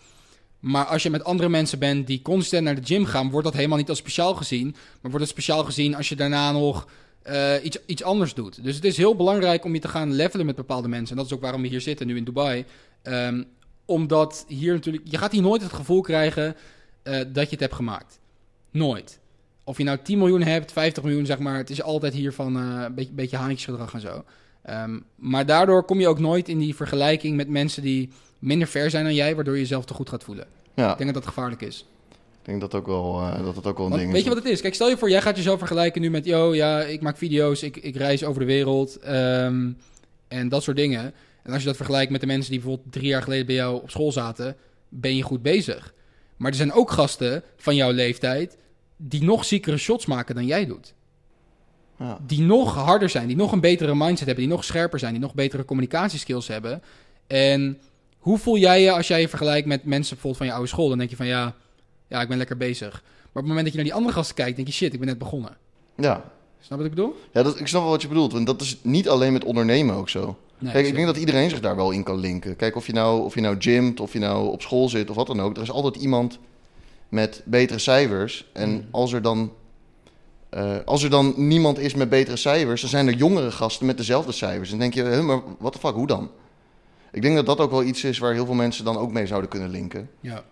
Maar 0.61 0.85
als 0.85 1.03
je 1.03 1.11
met 1.11 1.25
andere 1.25 1.49
mensen 1.49 1.79
bent 1.79 2.07
die 2.07 2.23
constant 2.23 2.65
naar 2.65 2.75
de 2.75 2.87
gym 2.87 3.05
gaan, 3.05 3.31
wordt 3.31 3.47
dat 3.47 3.57
helemaal 3.57 3.79
niet 3.79 3.89
als 3.89 3.99
speciaal 3.99 4.35
gezien. 4.35 4.71
Maar 4.71 5.11
wordt 5.11 5.21
het 5.21 5.29
speciaal 5.29 5.65
gezien 5.65 5.95
als 5.95 6.09
je 6.09 6.17
daarna 6.17 6.53
nog 6.53 6.89
eh, 7.23 7.65
iets, 7.65 7.79
iets 7.87 8.03
anders 8.03 8.35
doet. 8.35 8.65
Dus 8.65 8.75
het 8.75 8.85
is 8.85 8.97
heel 8.97 9.17
belangrijk 9.17 9.65
om 9.65 9.75
je 9.75 9.81
te 9.81 9.89
gaan 9.89 10.13
levelen 10.13 10.47
met 10.47 10.57
bepaalde 10.57 10.89
mensen. 10.89 11.11
En 11.11 11.17
dat 11.17 11.27
is 11.27 11.33
ook 11.33 11.41
waarom 11.41 11.63
we 11.63 11.69
hier 11.69 11.81
zitten 11.81 12.07
nu 12.07 12.17
in 12.17 12.25
Dubai. 12.25 12.65
Ehm, 13.03 13.43
omdat 13.85 14.45
hier 14.49 14.73
natuurlijk, 14.73 15.05
je 15.07 15.19
gaat 15.19 15.33
hier 15.33 15.43
nooit 15.43 15.63
het 15.63 15.73
gevoel 15.73 16.01
krijgen 16.01 16.57
eh, 17.03 17.15
dat 17.15 17.45
je 17.45 17.51
het 17.51 17.61
hebt 17.61 17.75
gemaakt. 17.75 18.19
Nooit. 18.71 19.19
Of 19.65 19.79
je 19.79 19.85
nou 19.85 19.99
10 20.03 20.19
miljoen 20.19 20.43
hebt, 20.43 20.73
50 20.73 21.03
miljoen, 21.03 21.27
zeg 21.27 21.39
maar. 21.39 21.57
Het 21.57 21.71
is 21.71 21.83
altijd 21.83 22.13
hier 22.13 22.33
van 22.33 22.57
eh, 22.57 22.83
een 22.85 22.95
beetje, 22.95 23.13
beetje 23.13 23.37
haantjesgedrag 23.37 23.95
en 23.95 24.01
zo. 24.01 24.25
Ehm, 24.71 24.99
maar 25.17 25.47
daardoor 25.47 25.85
kom 25.85 26.01
je 26.01 26.09
ook 26.09 26.19
nooit 26.19 26.49
in 26.49 26.59
die 26.59 26.75
vergelijking 26.75 27.37
met 27.37 27.49
mensen 27.49 27.83
die 27.83 28.09
minder 28.39 28.69
ver 28.69 28.91
zijn 28.91 29.05
dan 29.05 29.15
jij, 29.15 29.35
waardoor 29.35 29.55
je 29.55 29.61
jezelf 29.61 29.85
te 29.85 29.95
goed 29.95 30.09
gaat 30.09 30.25
voelen. 30.25 30.47
Ja, 30.75 30.91
Ik 30.93 30.99
denk 30.99 31.13
dat 31.15 31.23
dat 31.23 31.33
gevaarlijk 31.33 31.63
is. 31.63 31.87
ik 32.11 32.17
denk 32.47 32.61
dat, 32.61 32.75
ook 32.75 32.87
wel, 32.87 33.21
eh, 33.21 33.45
dat 33.45 33.57
het 33.57 33.67
ook 33.67 33.77
wel 33.77 33.85
een 33.85 33.91
Want 33.91 34.03
ding 34.03 34.13
weet 34.13 34.21
is. 34.21 34.29
je 34.29 34.35
wat 34.35 34.43
het 34.45 34.53
is? 34.53 34.61
Kijk, 34.61 34.75
stel 34.75 34.89
je 34.89 34.97
voor, 34.97 35.11
jij 35.11 35.21
gaat 35.23 35.37
jezelf 35.37 35.59
vergelijken 35.59 36.01
nu 36.01 36.11
met... 36.11 36.25
yo, 36.25 36.55
ja, 36.55 36.81
ik 36.81 37.01
maak 37.01 37.17
video's, 37.17 37.63
ik, 37.63 37.77
ik 37.77 37.97
reis 37.97 38.25
over 38.25 38.41
de 38.41 38.47
wereld 38.47 38.99
ehm, 38.99 39.71
en 40.29 40.49
dat 40.49 40.63
soort 40.63 40.77
dingen. 40.77 41.15
En 41.43 41.53
als 41.53 41.61
je 41.61 41.67
dat 41.67 41.77
vergelijkt 41.77 42.11
met 42.11 42.21
de 42.21 42.27
mensen 42.27 42.51
die 42.51 42.61
bijvoorbeeld 42.61 42.93
drie 42.93 43.07
jaar 43.09 43.23
geleden 43.23 43.47
bij 43.47 43.55
jou 43.55 43.83
op 43.83 43.91
school 43.91 44.13
zaten... 44.13 44.57
ben 44.89 45.17
je 45.17 45.23
goed 45.23 45.43
bezig. 45.43 45.95
Maar 46.37 46.51
er 46.51 46.57
zijn 46.57 46.73
ook 46.73 46.91
gasten 46.91 47.43
van 47.57 47.75
jouw 47.75 47.91
leeftijd... 47.91 48.57
die 48.97 49.23
nog 49.25 49.45
ziekere 49.45 49.77
shots 49.77 50.07
maken 50.07 50.35
dan 50.35 50.47
jij 50.47 50.67
doet. 50.67 50.95
Ja. 52.01 52.19
Die 52.27 52.41
nog 52.41 52.75
harder 52.75 53.09
zijn, 53.09 53.27
die 53.27 53.37
nog 53.37 53.53
een 53.53 53.61
betere 53.61 53.95
mindset 53.95 54.27
hebben... 54.27 54.45
die 54.45 54.55
nog 54.55 54.65
scherper 54.65 54.99
zijn, 54.99 55.13
die 55.13 55.21
nog 55.23 55.35
betere 55.35 55.65
communicatieskills 55.65 56.47
hebben. 56.49 56.83
En 57.27 57.79
hoe 58.19 58.39
voel 58.39 58.57
jij 58.57 58.83
je 58.83 58.93
als 58.93 59.09
jij 59.09 59.21
je 59.21 59.29
vergelijkt 59.29 59.67
met 59.67 59.85
mensen 59.85 60.09
bijvoorbeeld 60.15 60.37
van 60.37 60.47
je 60.47 60.53
oude 60.53 60.69
school? 60.69 60.89
Dan 60.89 60.99
denk 60.99 61.11
je 61.11 61.17
van, 61.17 61.27
ja, 61.27 61.55
ja 62.09 62.21
ik 62.21 62.29
ben 62.29 62.37
lekker 62.39 62.57
bezig. 62.57 62.91
Maar 62.93 63.29
op 63.29 63.35
het 63.35 63.45
moment 63.45 63.63
dat 63.65 63.71
je 63.73 63.77
naar 63.77 63.87
die 63.87 63.95
andere 63.95 64.15
gasten 64.15 64.35
kijkt, 64.35 64.57
denk 64.57 64.69
je 64.69 64.75
shit, 64.75 64.93
ik 64.93 64.99
ben 64.99 65.09
net 65.09 65.19
begonnen. 65.19 65.57
Ja, 65.97 66.25
Snap 66.61 66.79
wat 66.79 66.87
ik 66.87 66.95
bedoel? 66.95 67.17
ja 67.33 67.43
dat, 67.43 67.61
ik 67.61 67.67
snap 67.67 67.83
wel 67.83 67.91
wat 67.91 68.03
je 68.03 68.09
bedoelt. 68.09 68.33
Want 68.33 68.47
dat 68.47 68.61
is 68.61 68.79
niet 68.83 69.09
alleen 69.09 69.33
met 69.33 69.45
ondernemen 69.45 69.95
ook 69.95 70.09
zo. 70.09 70.37
Nee, 70.59 70.73
Kijk, 70.73 70.87
ik 70.87 70.95
denk 70.95 71.07
dat 71.07 71.17
iedereen 71.17 71.51
zich 71.51 71.61
daar 71.61 71.77
wel 71.77 71.91
in 71.91 72.03
kan 72.03 72.19
linken. 72.19 72.57
Kijk, 72.57 72.77
of 72.77 72.87
je 72.87 72.93
nou, 72.93 73.23
of 73.25 73.35
je 73.35 73.41
nou 73.41 73.57
gymt, 73.59 74.01
of 74.01 74.13
je 74.13 74.19
nou 74.19 74.49
op 74.49 74.63
school 74.63 74.89
zit 74.89 75.11
of 75.11 75.17
wat 75.17 75.27
dan 75.27 75.41
ook. 75.41 75.57
Er 75.57 75.63
is 75.63 75.71
altijd 75.71 75.97
iemand 75.97 76.39
met 77.09 77.43
betere 77.45 77.79
cijfers. 77.79 78.47
En 78.53 78.71
Mm. 78.71 78.85
als 78.91 79.13
er 79.13 79.23
dan... 79.23 79.53
eh, 80.51 80.77
als 80.85 81.03
er 81.03 81.11
dan 81.11 81.35
niemand 81.37 81.79
is 81.79 81.95
met 81.95 82.09
betere 82.09 82.37
cijfers, 82.37 82.81
dan 82.81 82.91
zijn 82.91 83.07
er 83.07 83.15
jongere 83.15 83.51
gasten 83.51 83.87
met 83.87 83.97
dezelfde 83.97 84.33
cijfers. 84.33 84.73
En 84.73 84.79
dan 84.79 84.91
denk 84.91 85.07
je, 85.07 85.23
maar 85.23 85.41
wat 85.59 85.73
de 85.73 85.79
fuck, 85.79 85.95
hoe 85.95 86.07
dan? 86.07 86.31
Ik 87.13 87.23
denk 87.23 87.37
dat 87.37 87.47
dat 87.47 87.59
ook 87.59 87.71
wel 87.71 87.83
iets 87.83 88.05
is 88.05 88.19
waar 88.19 88.33
heel 88.33 88.47
veel 88.47 88.55
mensen 88.55 88.85
dan 88.85 88.97
ook 88.97 89.13
mee 89.13 89.27
zouden 89.27 89.51
kunnen 89.51 89.71
linken. 89.71 90.11
Ja. 90.21 90.45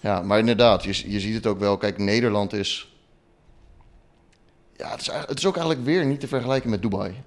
Ja, 0.00 0.22
maar 0.22 0.38
inderdaad, 0.38 0.84
je, 0.84 1.10
je 1.12 1.20
ziet 1.20 1.34
het 1.34 1.46
ook 1.46 1.58
wel. 1.58 1.76
Kijk, 1.76 1.98
Nederland 1.98 2.52
is. 2.52 2.92
Ja, 4.76 4.90
het 4.90 5.00
is, 5.00 5.10
het 5.26 5.38
is 5.38 5.46
ook 5.46 5.56
eigenlijk 5.56 5.86
weer 5.86 6.04
niet 6.06 6.20
te 6.20 6.28
vergelijken 6.28 6.70
met 6.70 6.82
Dubai. 6.82 7.22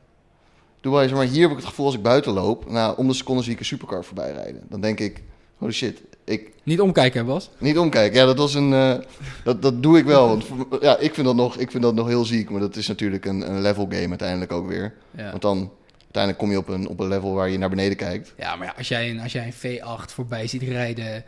Dubai 0.82 1.06
is 1.06 1.12
maar 1.12 1.26
hier 1.26 1.42
heb 1.42 1.52
ik 1.52 1.58
het 1.58 1.66
gevoel 1.66 1.86
als 1.86 1.96
ik 1.96 2.02
buiten 2.02 2.34
loop. 2.34 2.70
Nou, 2.70 2.98
om 2.98 3.08
de 3.08 3.14
seconde 3.14 3.44
zie 3.44 3.54
ik 3.54 3.60
een 3.60 3.66
supercar 3.66 4.04
voorbij 4.04 4.32
rijden. 4.32 4.66
Dan 4.70 4.82
denk 4.82 5.00
ik, 5.00 5.24
holy 5.62 5.72
shit, 5.74 6.02
ik 6.24 6.50
Niet 6.64 6.82
omkijken, 6.82 7.26
Bas. 7.26 7.50
niet 7.58 7.78
omkijken. 7.78 8.20
Ja, 8.20 8.26
dat 8.26 8.38
was 8.38 8.54
een. 8.54 8.74
eh, 8.74 8.96
dat, 9.44 9.62
dat 9.62 9.84
doe 9.84 9.98
ik 9.98 10.06
wel. 10.06 10.28
Want 10.28 10.46
ja, 10.82 10.98
ik 10.98 11.14
vind 11.14 11.28
dat 11.28 11.36
nog, 11.36 11.58
ik 11.58 11.72
vind 11.72 11.84
dat 11.84 11.94
nog 11.96 12.08
heel 12.08 12.26
ziek. 12.26 12.50
Maar 12.50 12.60
dat 12.60 12.76
is 12.76 12.88
natuurlijk 12.88 13.26
een, 13.26 13.50
een 13.52 13.62
level 13.62 13.88
game 13.90 14.10
uiteindelijk 14.10 14.52
ook 14.52 14.68
weer. 14.68 14.94
Ja. 15.18 15.30
Want 15.30 15.42
dan 15.42 15.72
uiteindelijk 16.02 16.38
kom 16.44 16.52
je 16.52 16.58
op 16.58 16.68
een, 16.68 16.88
op 16.88 17.00
een 17.00 17.08
level 17.08 17.34
waar 17.34 17.50
je 17.50 17.58
naar 17.58 17.70
beneden 17.70 17.98
kijkt. 17.98 18.34
ja, 18.38 18.56
maar 18.56 18.68
ja, 18.68 18.74
als, 18.78 18.88
jij 18.88 19.10
een, 19.10 19.20
als 19.20 19.32
jij 19.32 19.54
een 19.62 19.80
V8 19.80 20.06
voorbij 20.14 20.48
ziet 20.48 20.62
rijden 20.62 21.24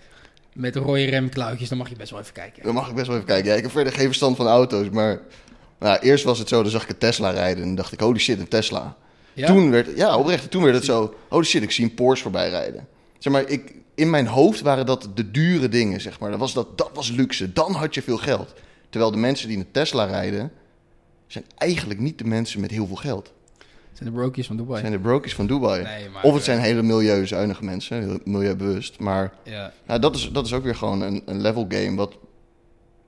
met 0.53 0.75
rode 0.75 1.03
remklauwtjes, 1.05 1.69
dan 1.69 1.77
mag 1.77 1.89
je 1.89 1.95
best 1.95 2.11
wel 2.11 2.19
even 2.19 2.33
kijken. 2.33 2.63
Dan 2.63 2.73
mag 2.73 2.89
ik 2.89 2.95
best 2.95 3.07
wel 3.07 3.15
even 3.15 3.27
kijken. 3.27 3.49
Ja, 3.51 3.55
ik 3.55 3.61
heb 3.63 3.71
verder 3.71 3.93
geen 3.93 4.05
verstand 4.05 4.35
van 4.35 4.47
auto's, 4.47 4.89
maar 4.89 5.19
nou, 5.79 5.99
eerst 5.99 6.23
was 6.23 6.39
het 6.39 6.47
zo, 6.47 6.61
dan 6.61 6.71
zag 6.71 6.83
ik 6.83 6.89
een 6.89 6.97
Tesla 6.97 7.29
rijden 7.29 7.63
en 7.63 7.75
dacht 7.75 7.91
ik, 7.91 7.99
holy 7.99 8.19
shit, 8.19 8.39
een 8.39 8.47
Tesla. 8.47 8.95
Ja? 9.33 9.47
Toen 9.47 9.71
werd, 9.71 9.87
ja, 9.95 10.17
oprecht, 10.17 10.51
toen 10.51 10.63
werd 10.63 10.75
het 10.75 10.85
zo, 10.85 11.13
holy 11.29 11.43
shit, 11.45 11.63
ik 11.63 11.71
zie 11.71 11.83
een 11.85 11.93
Porsche 11.93 12.23
voorbij 12.23 12.49
rijden. 12.49 12.87
Zeg 13.17 13.33
maar, 13.33 13.47
ik, 13.49 13.73
in 13.95 14.09
mijn 14.09 14.27
hoofd 14.27 14.61
waren 14.61 14.85
dat 14.85 15.09
de 15.15 15.31
dure 15.31 15.69
dingen, 15.69 16.01
zeg 16.01 16.19
maar. 16.19 16.29
Dat 16.29 16.39
was, 16.39 16.53
dat, 16.53 16.77
dat 16.77 16.89
was 16.93 17.11
luxe, 17.11 17.53
dan 17.53 17.73
had 17.73 17.93
je 17.93 18.01
veel 18.01 18.17
geld. 18.17 18.53
Terwijl 18.89 19.11
de 19.11 19.17
mensen 19.17 19.47
die 19.47 19.57
een 19.57 19.71
Tesla 19.71 20.03
rijden, 20.03 20.51
zijn 21.27 21.43
eigenlijk 21.57 21.99
niet 21.99 22.17
de 22.17 22.25
mensen 22.25 22.61
met 22.61 22.71
heel 22.71 22.87
veel 22.87 22.95
geld. 22.95 23.33
Het 23.57 23.97
zijn 24.01 24.09
de 24.09 24.15
brokies 24.15 24.47
van 24.47 24.57
Dubai. 24.57 24.79
Zijn 24.79 24.91
de 24.91 24.99
brokies 24.99 25.35
van 25.35 25.47
Dubai. 25.47 25.83
Nee, 25.83 26.09
maar, 26.09 26.23
Of 26.23 26.33
het 26.33 26.43
zijn 26.43 26.59
hele 26.59 26.81
milieuzuinige 26.81 27.63
mensen, 27.63 28.01
heel 28.01 28.19
milieubewust. 28.23 28.99
Maar 28.99 29.33
Ja. 29.43 29.73
nou, 29.87 29.99
dat, 29.99 30.15
is, 30.15 30.29
dat 30.31 30.45
is 30.45 30.53
ook 30.53 30.63
weer 30.63 30.75
gewoon 30.75 31.01
een, 31.01 31.21
een 31.25 31.41
level 31.41 31.65
game 31.69 31.95
wat 31.95 32.17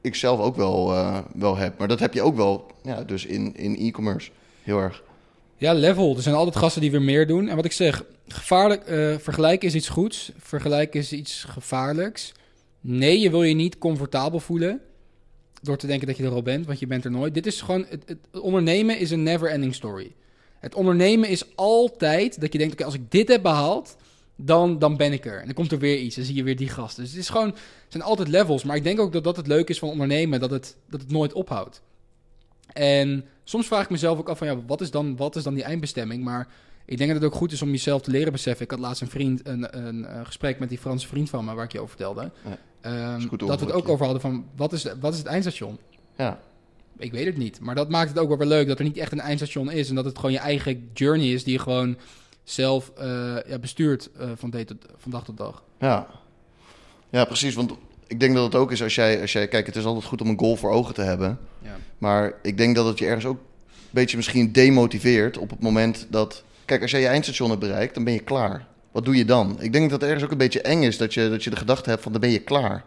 ik 0.01 0.15
zelf 0.15 0.39
ook 0.39 0.55
wel, 0.55 0.93
eh, 0.93 1.17
wel 1.33 1.57
heb. 1.57 1.77
Maar 1.77 1.87
dat 1.87 1.99
heb 1.99 2.13
je 2.13 2.21
ook 2.21 2.35
wel 2.35 2.71
ja, 2.83 3.03
dus 3.03 3.25
in, 3.25 3.55
in 3.55 3.75
e-commerce 3.77 4.31
heel 4.63 4.79
erg. 4.79 5.03
Ja, 5.57 5.73
level. 5.73 6.15
Er 6.15 6.21
zijn 6.21 6.35
altijd 6.35 6.55
gasten 6.55 6.81
die 6.81 6.91
weer 6.91 7.01
meer 7.01 7.27
doen. 7.27 7.47
En 7.47 7.55
wat 7.55 7.65
ik 7.65 7.71
zeg, 7.71 8.03
gevaarlijk, 8.27 8.83
eh, 8.83 9.17
vergelijken 9.17 9.67
is 9.67 9.75
iets 9.75 9.89
goeds. 9.89 10.31
Vergelijken 10.37 10.99
is 10.99 11.11
iets 11.11 11.43
gevaarlijks. 11.43 12.31
Nee, 12.81 13.19
je 13.19 13.29
wil 13.29 13.43
je 13.43 13.53
niet 13.53 13.77
comfortabel 13.77 14.39
voelen 14.39 14.81
door 15.61 15.77
te 15.77 15.87
denken 15.87 16.07
dat 16.07 16.17
je 16.17 16.23
er 16.23 16.31
al 16.31 16.41
bent, 16.41 16.65
want 16.65 16.79
je 16.79 16.87
bent 16.87 17.05
er 17.05 17.11
nooit. 17.11 17.33
Dit 17.33 17.45
is 17.45 17.61
gewoon, 17.61 17.85
het, 17.89 18.03
het 18.05 18.39
ondernemen 18.41 18.99
is 18.99 19.11
een 19.11 19.23
never-ending 19.23 19.75
story. 19.75 20.15
Het 20.59 20.75
ondernemen 20.75 21.29
is 21.29 21.55
altijd 21.55 22.41
dat 22.41 22.51
je 22.51 22.57
denkt, 22.57 22.73
oké, 22.73 22.85
als 22.85 22.93
ik 22.93 23.11
dit 23.11 23.27
heb 23.27 23.41
behaald, 23.41 23.95
dan, 24.35 24.79
dan 24.79 24.97
ben 24.97 25.13
ik 25.13 25.25
er. 25.25 25.39
En 25.39 25.45
dan 25.45 25.53
komt 25.53 25.71
er 25.71 25.79
weer 25.79 25.97
iets, 25.97 26.15
dan 26.15 26.25
zie 26.25 26.35
je 26.35 26.43
weer 26.43 26.55
die 26.55 26.69
gast. 26.69 26.95
Dus 26.95 27.09
het 27.09 27.19
is 27.19 27.29
gewoon, 27.29 27.47
het 27.47 27.57
zijn 27.87 28.03
altijd 28.03 28.27
levels. 28.27 28.63
Maar 28.63 28.75
ik 28.75 28.83
denk 28.83 28.99
ook 28.99 29.13
dat 29.13 29.23
dat 29.23 29.37
het 29.37 29.47
leuke 29.47 29.71
is 29.71 29.79
van 29.79 29.89
ondernemen, 29.89 30.39
dat 30.39 30.51
het, 30.51 30.75
dat 30.89 31.01
het 31.01 31.11
nooit 31.11 31.33
ophoudt. 31.33 31.81
En 32.73 33.25
soms 33.45 33.67
vraag 33.67 33.83
ik 33.83 33.89
mezelf 33.89 34.19
ook 34.19 34.29
af 34.29 34.37
van, 34.37 34.47
ja, 34.47 34.57
wat 34.65 34.81
is 34.81 34.91
dan, 34.91 35.15
wat 35.15 35.35
is 35.35 35.43
dan 35.43 35.53
die 35.53 35.63
eindbestemming? 35.63 36.23
Maar 36.23 36.47
ik 36.85 36.97
denk 36.97 37.11
dat 37.11 37.21
het 37.21 37.31
ook 37.31 37.37
goed 37.37 37.51
is 37.51 37.61
om 37.61 37.69
jezelf 37.69 38.01
te 38.01 38.11
leren 38.11 38.31
beseffen. 38.31 38.65
Ik 38.65 38.71
had 38.71 38.79
laatst 38.79 39.01
een 39.01 39.09
vriend, 39.09 39.47
een, 39.47 39.77
een, 39.87 40.05
eh, 40.05 40.25
gesprek 40.25 40.59
met 40.59 40.69
die 40.69 40.77
Franse 40.77 41.07
vriend 41.07 41.29
van 41.29 41.45
me, 41.45 41.53
waar 41.53 41.65
ik 41.65 41.71
je 41.71 41.77
over 41.79 41.89
vertelde. 41.89 42.31
Ja, 42.43 42.57
Ehm, 42.85 43.27
dat 43.37 43.59
we 43.59 43.65
het 43.65 43.75
ook 43.75 43.89
over 43.89 44.03
hadden 44.03 44.21
van, 44.21 44.45
wat 44.55 44.73
is, 44.73 44.85
wat 44.99 45.13
is 45.13 45.17
het 45.19 45.27
eindstation? 45.27 45.79
Ja, 46.17 46.39
Ik 46.97 47.11
weet 47.11 47.25
het 47.25 47.37
niet. 47.37 47.59
Maar 47.59 47.75
dat 47.75 47.89
maakt 47.89 48.09
het 48.09 48.19
ook 48.19 48.27
wel 48.27 48.37
weer 48.37 48.47
leuk 48.47 48.67
dat 48.67 48.79
er 48.79 48.85
niet 48.85 48.97
echt 48.97 49.11
een 49.11 49.19
eindstation 49.19 49.71
is. 49.71 49.89
En 49.89 49.95
dat 49.95 50.05
het 50.05 50.15
gewoon 50.15 50.31
je 50.31 50.37
eigen 50.37 50.89
journey 50.93 51.27
is 51.27 51.43
die 51.43 51.53
je 51.53 51.59
gewoon 51.59 51.97
zelf 52.43 52.91
eh, 52.97 53.37
ja, 53.47 53.59
bestuurt 53.59 54.09
eh, 54.11 54.29
van, 54.35 54.49
day 54.49 54.65
tot, 54.65 54.85
van 54.97 55.11
dag 55.11 55.23
tot 55.23 55.37
dag. 55.37 55.63
ja. 55.79 56.07
ja, 57.09 57.25
precies. 57.25 57.55
Want 57.55 57.71
ik 58.07 58.19
denk 58.19 58.35
dat 58.35 58.43
het 58.43 58.55
ook 58.55 58.71
is 58.71 58.83
als 58.83 58.95
jij, 58.95 59.21
als 59.21 59.31
jij... 59.31 59.47
Kijk, 59.47 59.65
het 59.65 59.75
is 59.75 59.85
altijd 59.85 60.05
goed 60.05 60.21
om 60.21 60.27
een 60.29 60.39
goal 60.39 60.55
voor 60.55 60.71
ogen 60.71 60.93
te 60.93 61.01
hebben. 61.01 61.39
Ja. 61.61 61.75
Maar 61.97 62.33
ik 62.41 62.57
denk 62.57 62.75
dat 62.75 62.85
het 62.85 62.99
je 62.99 63.05
ergens 63.05 63.25
ook 63.25 63.37
een 63.37 63.91
beetje 63.91 64.15
misschien 64.15 64.51
demotiveert 64.51 65.37
op 65.37 65.49
het 65.49 65.61
moment 65.61 66.07
dat... 66.09 66.43
Kijk, 66.65 66.81
als 66.81 66.91
jij 66.91 66.99
je 67.01 67.07
eindstation 67.07 67.49
hebt 67.49 67.61
bereikt, 67.61 67.93
dan 67.93 68.03
ben 68.03 68.13
je 68.13 68.19
klaar. 68.19 68.67
Wat 68.91 69.05
doe 69.05 69.15
je 69.15 69.25
dan? 69.25 69.57
Ik 69.59 69.73
denk 69.73 69.89
dat 69.89 70.01
het 70.01 70.09
ergens 70.09 70.25
ook 70.25 70.31
een 70.31 70.37
beetje 70.37 70.61
eng 70.61 70.83
is 70.83 70.97
dat 70.97 71.13
je, 71.13 71.29
dat 71.29 71.43
je 71.43 71.49
de 71.49 71.55
gedachte 71.55 71.89
hebt 71.89 72.01
van 72.03 72.11
dan 72.11 72.21
ben 72.21 72.29
je 72.29 72.39
klaar. 72.39 72.83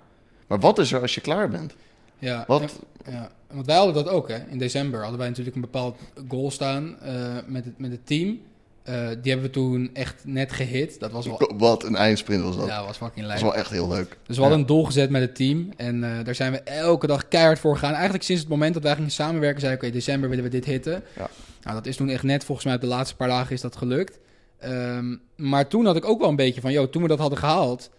Maar 0.47 0.61
wat 0.61 0.79
is 0.79 0.93
er 0.93 1.01
als 1.01 1.15
je 1.15 1.21
klaar 1.21 1.49
bent? 1.49 1.75
Ja, 2.19 2.45
Wat? 2.47 2.79
ja. 3.11 3.31
Want 3.53 3.67
wij 3.67 3.77
hadden 3.77 3.95
dat 3.95 4.09
ook, 4.09 4.29
hè. 4.29 4.39
In 4.49 4.59
december 4.59 5.01
hadden 5.01 5.19
wij 5.19 5.29
natuurlijk 5.29 5.57
een 5.57 5.63
bepaald 5.63 5.99
goal 6.29 6.51
staan 6.51 7.01
eh, 7.01 7.37
met, 7.47 7.65
het, 7.65 7.79
met 7.79 7.91
het 7.91 8.07
team. 8.07 8.41
Eh, 8.89 9.09
die 9.23 9.33
hebben 9.33 9.43
we 9.43 9.51
toen 9.51 9.91
echt 9.93 10.15
net 10.25 10.53
gehit. 10.53 11.01
Dat 11.01 11.11
was 11.11 11.27
wel, 11.27 11.53
Wat 11.57 11.85
een 11.85 11.97
eindsprint 11.97 12.43
was 12.43 12.57
dat. 12.57 12.67
ja, 12.67 12.85
was 12.85 12.97
fucking 12.97 13.27
Dat 13.27 13.35
is 13.35 13.41
lijp. 13.41 13.53
wel 13.55 13.63
echt 13.63 13.71
heel 13.71 13.89
leuk. 13.89 14.17
Dus 14.27 14.37
we 14.37 14.43
hadden 14.43 14.61
een 14.61 14.67
doel 14.67 14.85
gezet 14.85 15.11
met 15.11 15.21
het 15.21 15.35
team. 15.35 15.69
En 15.77 16.05
eh, 16.05 16.25
daar 16.25 16.35
zijn 16.35 16.53
we 16.53 16.59
elke 16.61 17.07
dag 17.07 17.29
keihard 17.29 17.59
voor 17.59 17.75
gegaan. 17.75 17.93
Eigenlijk 17.93 18.25
sinds 18.25 18.41
het 18.43 18.51
moment 18.51 18.75
dat 18.75 18.83
wij 18.83 18.95
gingen 18.95 19.11
samenwerken, 19.11 19.61
zeiden 19.61 19.81
we: 19.81 19.87
Oké, 19.87 19.97
december 19.99 20.29
willen 20.29 20.45
we 20.45 20.51
dit 20.51 20.65
hitten. 20.65 21.03
Ja. 21.17 21.29
Nou, 21.63 21.75
dat 21.77 21.87
is 21.87 21.97
toen 21.97 22.09
echt 22.09 22.23
net, 22.23 22.45
volgens 22.45 22.67
mij 22.67 22.75
op 22.75 22.81
de 22.81 22.87
laatste 22.87 23.17
paar 23.17 23.29
dagen 23.29 23.53
is 23.53 23.61
dat 23.61 23.77
gelukt. 23.77 24.19
Ehm, 24.59 25.17
maar 25.37 25.69
toen 25.69 25.87
had 25.87 25.97
ik 25.97 26.05
ook 26.05 26.21
wel 26.21 26.29
een 26.29 26.37
beetje 26.37 26.61
van, 26.61 26.73
joh, 26.73 26.91
toen 26.91 27.03
we 27.03 27.09
dat 27.09 27.19
hadden 27.19 27.39
gehaald, 27.39 27.91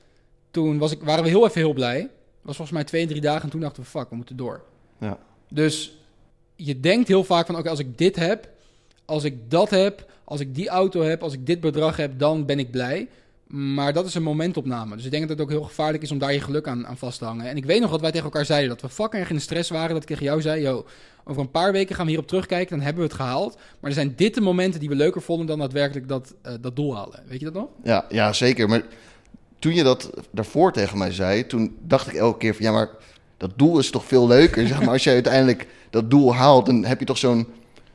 toen 0.52 0.78
was 0.78 0.92
ik, 0.92 1.02
waren 1.04 1.24
we 1.24 1.30
heel 1.30 1.46
even 1.48 1.62
heel 1.62 1.74
blij. 1.74 2.00
Dat 2.02 2.10
was 2.42 2.56
volgens 2.56 2.78
mij 2.78 2.84
twee, 2.88 3.08
drie 3.08 3.22
dagen 3.22 3.44
en 3.44 3.50
toen 3.50 3.62
dachten 3.62 3.84
we, 3.84 3.90
fuck, 3.90 4.10
we 4.10 4.16
moeten 4.16 4.36
door. 4.36 4.62
Ja. 5.00 5.18
Dus 5.50 5.98
je 6.56 6.80
denkt 6.80 7.08
heel 7.08 7.24
vaak 7.24 7.46
van, 7.46 7.58
oké, 7.58 7.70
als 7.70 7.80
ik 7.80 7.98
dit 7.98 8.16
heb, 8.16 8.50
als 9.06 9.24
ik 9.24 9.52
dat 9.52 9.70
heb, 9.70 10.06
als 10.30 10.40
ik 10.40 10.56
die 10.56 10.70
auto 10.70 11.02
heb, 11.02 11.24
als 11.24 11.34
ik 11.34 11.46
dit 11.46 11.60
bedrag 11.60 11.98
heb, 11.98 12.20
dan 12.20 12.46
ben 12.46 12.60
ik 12.60 12.72
blij. 12.72 13.08
Maar 13.48 13.94
dat 13.94 14.06
is 14.06 14.16
een 14.16 14.24
momentopname. 14.24 14.96
Dus 14.96 15.06
ik 15.06 15.12
denk 15.12 15.28
dat 15.28 15.38
het 15.38 15.42
ook 15.48 15.54
heel 15.54 15.64
gevaarlijk 15.64 16.04
is 16.04 16.12
om 16.12 16.18
daar 16.18 16.34
je 16.34 16.42
geluk 16.42 16.68
aan, 16.68 16.88
aan 16.88 16.98
vast 16.98 17.20
te 17.20 17.26
hangen. 17.26 17.46
En 17.46 17.58
ik 17.58 17.66
weet 17.66 17.82
nog 17.82 17.90
wat 17.90 18.02
wij 18.02 18.12
tegen 18.12 18.26
elkaar 18.26 18.46
zeiden. 18.46 18.70
Dat 18.70 18.82
we 18.82 18.90
fucking 18.90 19.22
erg 19.22 19.30
in 19.30 19.36
de 19.36 19.42
stress 19.42 19.70
waren. 19.70 19.90
Dat 19.90 20.02
ik 20.02 20.08
tegen 20.08 20.24
jou 20.24 20.42
zei, 20.42 20.62
yo, 20.62 20.86
over 21.24 21.42
een 21.42 21.52
paar 21.52 21.72
weken 21.72 21.96
gaan 21.96 22.06
we 22.06 22.12
hierop 22.12 22.28
terugkijken. 22.28 22.76
Dan 22.76 22.86
hebben 22.86 23.04
we 23.04 23.10
het 23.10 23.20
gehaald. 23.20 23.56
Maar 23.56 23.90
er 23.90 23.96
zijn 23.96 24.14
dit 24.16 24.34
de 24.34 24.42
momenten 24.42 24.80
die 24.80 24.90
we 24.90 24.96
leuker 24.96 25.22
vonden 25.22 25.48
dan 25.48 25.60
daadwerkelijk 25.60 26.08
dat, 26.08 26.34
uh, 26.46 26.54
dat 26.62 26.76
doel 26.76 26.96
halen. 26.96 27.24
Weet 27.28 27.40
je 27.40 27.46
dat 27.46 27.54
nog? 27.54 27.68
Ja, 27.84 28.06
ja, 28.10 28.34
zeker. 28.34 28.70
Maar 28.70 28.84
toen 29.60 29.74
je 29.74 29.84
dat 29.84 30.10
daarvoor 30.32 30.72
tegen 30.72 30.98
mij 30.98 31.12
zei, 31.12 31.48
toen 31.48 31.78
dacht 31.82 32.08
ik 32.08 32.14
elke 32.14 32.38
keer 32.38 32.56
van... 32.56 32.66
Ja, 32.66 32.72
maar 32.72 32.90
dat 33.38 33.52
doel 33.56 33.80
is 33.80 33.90
toch 33.90 34.06
veel 34.06 34.28
leuker, 34.28 34.68
zeg 34.68 34.80
maar. 34.80 34.90
Als 34.90 35.04
je 35.04 35.10
uiteindelijk 35.10 35.68
dat 35.90 36.10
doel 36.10 36.36
haalt, 36.36 36.66
dan 36.66 36.86
heb 36.86 37.00
je 37.00 37.06
toch 37.06 37.18
zo'n 37.18 37.48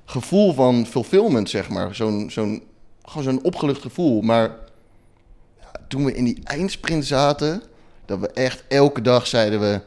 gevoel 0.04 0.52
van 0.52 0.86
fulfillment, 0.86 1.50
zeg 1.50 1.68
maar. 1.68 1.94
Zo'n, 1.94 2.30
zo'n, 2.30 2.62
gewoon 3.02 3.24
zo'n 3.24 3.42
opgelucht 3.42 3.82
gevoel. 3.82 4.20
Maar 4.20 4.56
toen 5.88 6.04
we 6.04 6.14
in 6.14 6.24
die 6.24 6.40
eindsprint 6.44 7.04
zaten, 7.04 7.62
dat 8.04 8.18
we 8.18 8.28
echt 8.28 8.64
elke 8.68 9.00
dag 9.00 9.26
zeiden 9.26 9.60
we... 9.60 9.80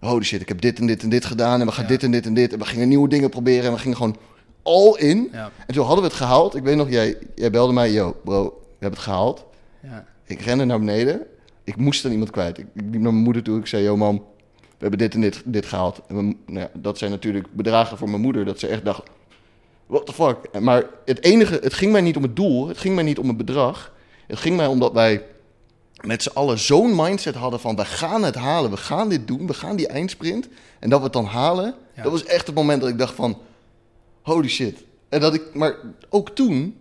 Holy 0.00 0.24
shit, 0.24 0.40
ik 0.40 0.48
heb 0.48 0.60
dit 0.60 0.78
en 0.78 0.86
dit 0.86 1.02
en 1.02 1.08
dit 1.08 1.24
gedaan 1.24 1.60
en 1.60 1.66
we 1.66 1.72
gaan 1.72 1.82
Ja. 1.84 1.88
dit 1.90 2.02
en 2.02 2.10
dit 2.10 2.26
en 2.26 2.34
dit. 2.34 2.52
En 2.52 2.58
we 2.58 2.64
gingen 2.64 2.88
nieuwe 2.88 3.08
dingen 3.08 3.30
proberen 3.30 3.64
en 3.64 3.72
we 3.72 3.78
gingen 3.78 3.96
gewoon 3.96 4.16
all 4.62 4.94
in. 4.98 5.28
Ja. 5.32 5.50
En 5.66 5.74
toen 5.74 5.84
hadden 5.84 6.02
we 6.04 6.08
het 6.10 6.18
gehaald. 6.18 6.54
Ik 6.54 6.62
weet 6.62 6.76
nog, 6.76 6.90
jij, 6.90 7.18
jij 7.34 7.50
belde 7.50 7.72
mij, 7.72 7.92
yo 7.92 8.16
bro, 8.24 8.42
we 8.44 8.50
hebben 8.78 8.98
het 8.98 9.08
gehaald. 9.08 9.44
Ja. 9.82 10.04
Ik 10.24 10.40
rende 10.40 10.64
naar 10.64 10.78
beneden. 10.78 11.22
Ik 11.64 11.76
moest 11.76 12.04
aan 12.04 12.10
iemand 12.10 12.30
kwijt. 12.30 12.58
Ik, 12.58 12.66
ik 12.74 12.82
liep 12.82 12.92
naar 12.92 13.00
mijn 13.12 13.14
moeder 13.24 13.42
toe. 13.42 13.58
Ik 13.58 13.66
zei, 13.66 13.82
yo 13.82 13.96
mam, 13.96 14.16
we 14.58 14.78
hebben 14.78 14.98
dit 14.98 15.14
en 15.14 15.20
dit, 15.20 15.42
dit 15.44 15.66
gehaald. 15.66 16.00
En 16.08 16.24
nou 16.46 16.58
ja, 16.58 16.70
dat 16.74 16.98
zijn 16.98 17.10
natuurlijk 17.10 17.46
bedragen 17.52 17.98
voor 17.98 18.10
mijn 18.10 18.22
moeder. 18.22 18.44
Dat 18.44 18.58
ze 18.58 18.66
echt 18.66 18.84
dacht, 18.84 19.02
what 19.92 20.06
the 20.06 20.12
fuck. 20.12 20.60
Maar 20.60 20.84
het 21.04 21.22
enige, 21.24 21.58
het 21.62 21.74
ging 21.74 21.92
mij 21.92 22.00
niet 22.00 22.16
om 22.16 22.22
het 22.22 22.36
doel. 22.36 22.68
Het 22.68 22.78
ging 22.78 22.94
mij 22.94 23.04
niet 23.04 23.18
om 23.18 23.28
het 23.28 23.36
bedrag. 23.36 23.92
Het 24.26 24.38
ging 24.38 24.56
mij 24.56 24.66
omdat 24.66 24.92
wij 24.92 25.24
met 26.00 26.22
z'n 26.22 26.30
allen 26.34 26.58
zo'n 26.58 26.96
mindset 26.96 27.34
hadden 27.34 27.60
van... 27.60 27.76
we 27.76 27.84
gaan 27.84 28.22
het 28.22 28.34
halen, 28.34 28.70
we 28.70 28.76
gaan 28.76 29.08
dit 29.08 29.26
doen, 29.26 29.46
we 29.46 29.54
gaan 29.54 29.76
die 29.76 29.86
eindsprint. 29.86 30.48
En 30.78 30.90
dat 30.90 30.98
we 30.98 31.04
het 31.04 31.12
dan 31.12 31.24
halen, 31.24 31.74
Ja. 31.94 32.02
dat 32.02 32.12
was 32.12 32.24
echt 32.24 32.46
het 32.46 32.54
moment 32.54 32.80
dat 32.80 32.90
ik 32.90 32.98
dacht 32.98 33.14
van... 33.14 33.38
holy 34.22 34.48
shit. 34.48 34.84
En 35.08 35.20
dat 35.20 35.34
ik, 35.34 35.54
maar 35.54 35.76
ook 36.08 36.30
toen, 36.30 36.78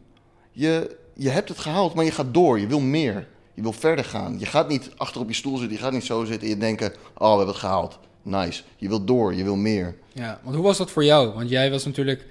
je, 0.51 0.95
je 1.13 1.29
hebt 1.29 1.49
het 1.49 1.59
gehaald, 1.59 1.93
maar 1.93 2.05
je 2.05 2.11
gaat 2.11 2.33
door. 2.33 2.59
Je 2.59 2.67
wil 2.67 2.79
meer. 2.79 3.27
Je 3.53 3.61
wil 3.61 3.73
verder 3.73 4.05
gaan. 4.05 4.39
Je 4.39 4.45
gaat 4.45 4.69
niet 4.69 4.89
achter 4.97 5.21
op 5.21 5.27
je 5.27 5.35
stoel 5.35 5.57
zitten, 5.57 5.77
je 5.77 5.83
gaat 5.83 5.91
niet 5.93 6.03
zo 6.05 6.23
zitten 6.23 6.43
en 6.47 6.53
je 6.53 6.59
denken... 6.59 6.93
oh, 7.17 7.19
we 7.19 7.27
hebben 7.27 7.47
het 7.47 7.55
gehaald. 7.55 7.99
Nice. 8.21 8.63
Je 8.77 8.87
wilt 8.87 9.07
door, 9.07 9.33
je 9.33 9.43
wil 9.43 9.55
meer. 9.55 9.95
Ja, 10.13 10.39
want 10.43 10.55
hoe 10.55 10.65
was 10.65 10.77
dat 10.77 10.91
voor 10.91 11.03
jou? 11.03 11.33
Want 11.33 11.49
jij 11.49 11.71
was 11.71 11.85
natuurlijk 11.85 12.25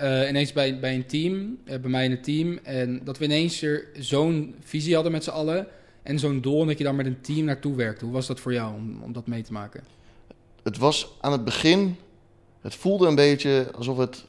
eh, 0.00 0.28
ineens 0.28 0.52
bij, 0.52 0.80
bij 0.80 0.94
een 0.94 1.06
team, 1.06 1.58
eh, 1.64 1.78
bij 1.78 1.90
mij 1.90 2.04
in 2.04 2.10
het 2.10 2.24
team. 2.24 2.58
En 2.62 3.00
dat 3.04 3.18
we 3.18 3.24
ineens 3.24 3.62
er 3.62 3.88
zo'n 3.98 4.54
visie 4.60 4.94
hadden 4.94 5.12
met 5.12 5.24
z'n 5.24 5.30
allen. 5.30 5.66
En 6.02 6.18
zo'n 6.18 6.40
doel 6.40 6.60
en 6.60 6.66
dat 6.66 6.78
je 6.78 6.84
dan 6.84 6.96
met 6.96 7.06
een 7.06 7.20
team 7.20 7.44
naartoe 7.44 7.74
werkte. 7.74 8.04
Hoe 8.04 8.14
was 8.14 8.26
dat 8.26 8.40
voor 8.40 8.52
jou 8.52 8.74
om, 8.74 9.02
om 9.02 9.12
dat 9.12 9.26
mee 9.26 9.42
te 9.42 9.52
maken? 9.52 9.82
het 10.62 10.78
was 10.78 11.12
aan 11.20 11.32
het 11.32 11.44
begin, 11.44 11.96
het 12.60 12.74
voelde 12.74 13.06
een 13.06 13.14
beetje 13.14 13.70
alsof 13.76 13.96
het 13.96 14.24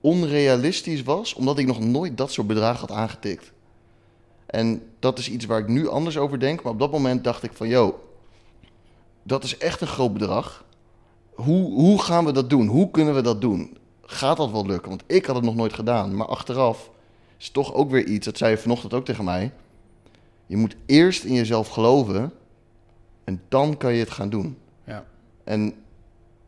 onrealistisch 0.00 1.02
was, 1.02 1.34
omdat 1.34 1.58
ik 1.58 1.66
nog 1.66 1.80
nooit 1.80 2.16
dat 2.16 2.32
soort 2.32 2.46
bedragen 2.46 2.80
had 2.80 2.96
aangetikt. 2.96 3.52
En 4.46 4.82
dat 4.98 5.18
is 5.18 5.30
iets 5.30 5.44
waar 5.44 5.58
ik 5.58 5.68
nu 5.68 5.88
anders 5.88 6.18
over 6.18 6.38
denk, 6.38 6.62
maar 6.62 6.72
op 6.72 6.78
dat 6.78 6.92
moment 6.92 7.24
dacht 7.24 7.42
ik 7.42 7.52
van, 7.52 7.68
yo, 7.68 8.08
dat 9.22 9.44
is 9.44 9.58
echt 9.58 9.80
een 9.80 9.86
groot 9.86 10.12
bedrag. 10.12 10.64
Hoe, 11.34 11.72
hoe 11.72 12.02
gaan 12.02 12.24
we 12.24 12.32
dat 12.32 12.50
doen? 12.50 12.66
Hoe 12.66 12.90
kunnen 12.90 13.14
we 13.14 13.20
dat 13.20 13.40
doen? 13.40 13.76
Gaat 14.12 14.36
dat 14.36 14.50
wel 14.50 14.66
lukken? 14.66 14.88
Want 14.88 15.02
ik 15.06 15.26
had 15.26 15.36
het 15.36 15.44
nog 15.44 15.54
nooit 15.54 15.72
gedaan, 15.72 16.16
maar 16.16 16.26
achteraf 16.26 16.90
is 17.38 17.50
toch 17.50 17.74
ook 17.74 17.90
weer 17.90 18.06
iets, 18.06 18.26
dat 18.26 18.36
zei 18.36 18.50
je 18.50 18.58
vanochtend 18.58 18.94
ook 18.94 19.04
tegen 19.04 19.24
mij. 19.24 19.52
Je 20.46 20.56
moet 20.56 20.76
eerst 20.86 21.24
in 21.24 21.34
jezelf 21.34 21.68
geloven 21.68 22.32
en 23.24 23.42
dan 23.48 23.76
kan 23.76 23.92
je 23.92 23.98
het 23.98 24.10
gaan 24.10 24.30
doen. 24.30 24.58
Ja. 24.84 25.04
En 25.44 25.74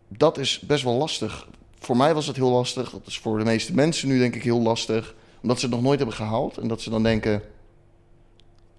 dat 0.09 0.39
is 0.39 0.61
best 0.61 0.85
wel 0.85 0.95
lastig. 0.95 1.49
Voor 1.79 1.97
mij 1.97 2.15
was 2.15 2.27
het 2.27 2.37
heel 2.37 2.51
lastig. 2.51 2.91
Dat 2.91 3.07
is 3.07 3.19
voor 3.19 3.39
de 3.39 3.45
meeste 3.45 3.75
mensen 3.75 4.09
nu 4.09 4.19
denk 4.19 4.35
ik 4.35 4.43
heel 4.43 4.61
lastig. 4.61 5.15
Omdat 5.43 5.59
ze 5.59 5.67
het 5.67 5.75
nog 5.75 5.85
nooit 5.85 5.99
hebben 5.99 6.17
gehaald. 6.17 6.59
En 6.59 6.69
dat 6.69 6.81
ze 6.81 6.91
dan 6.91 7.03
denken... 7.03 7.43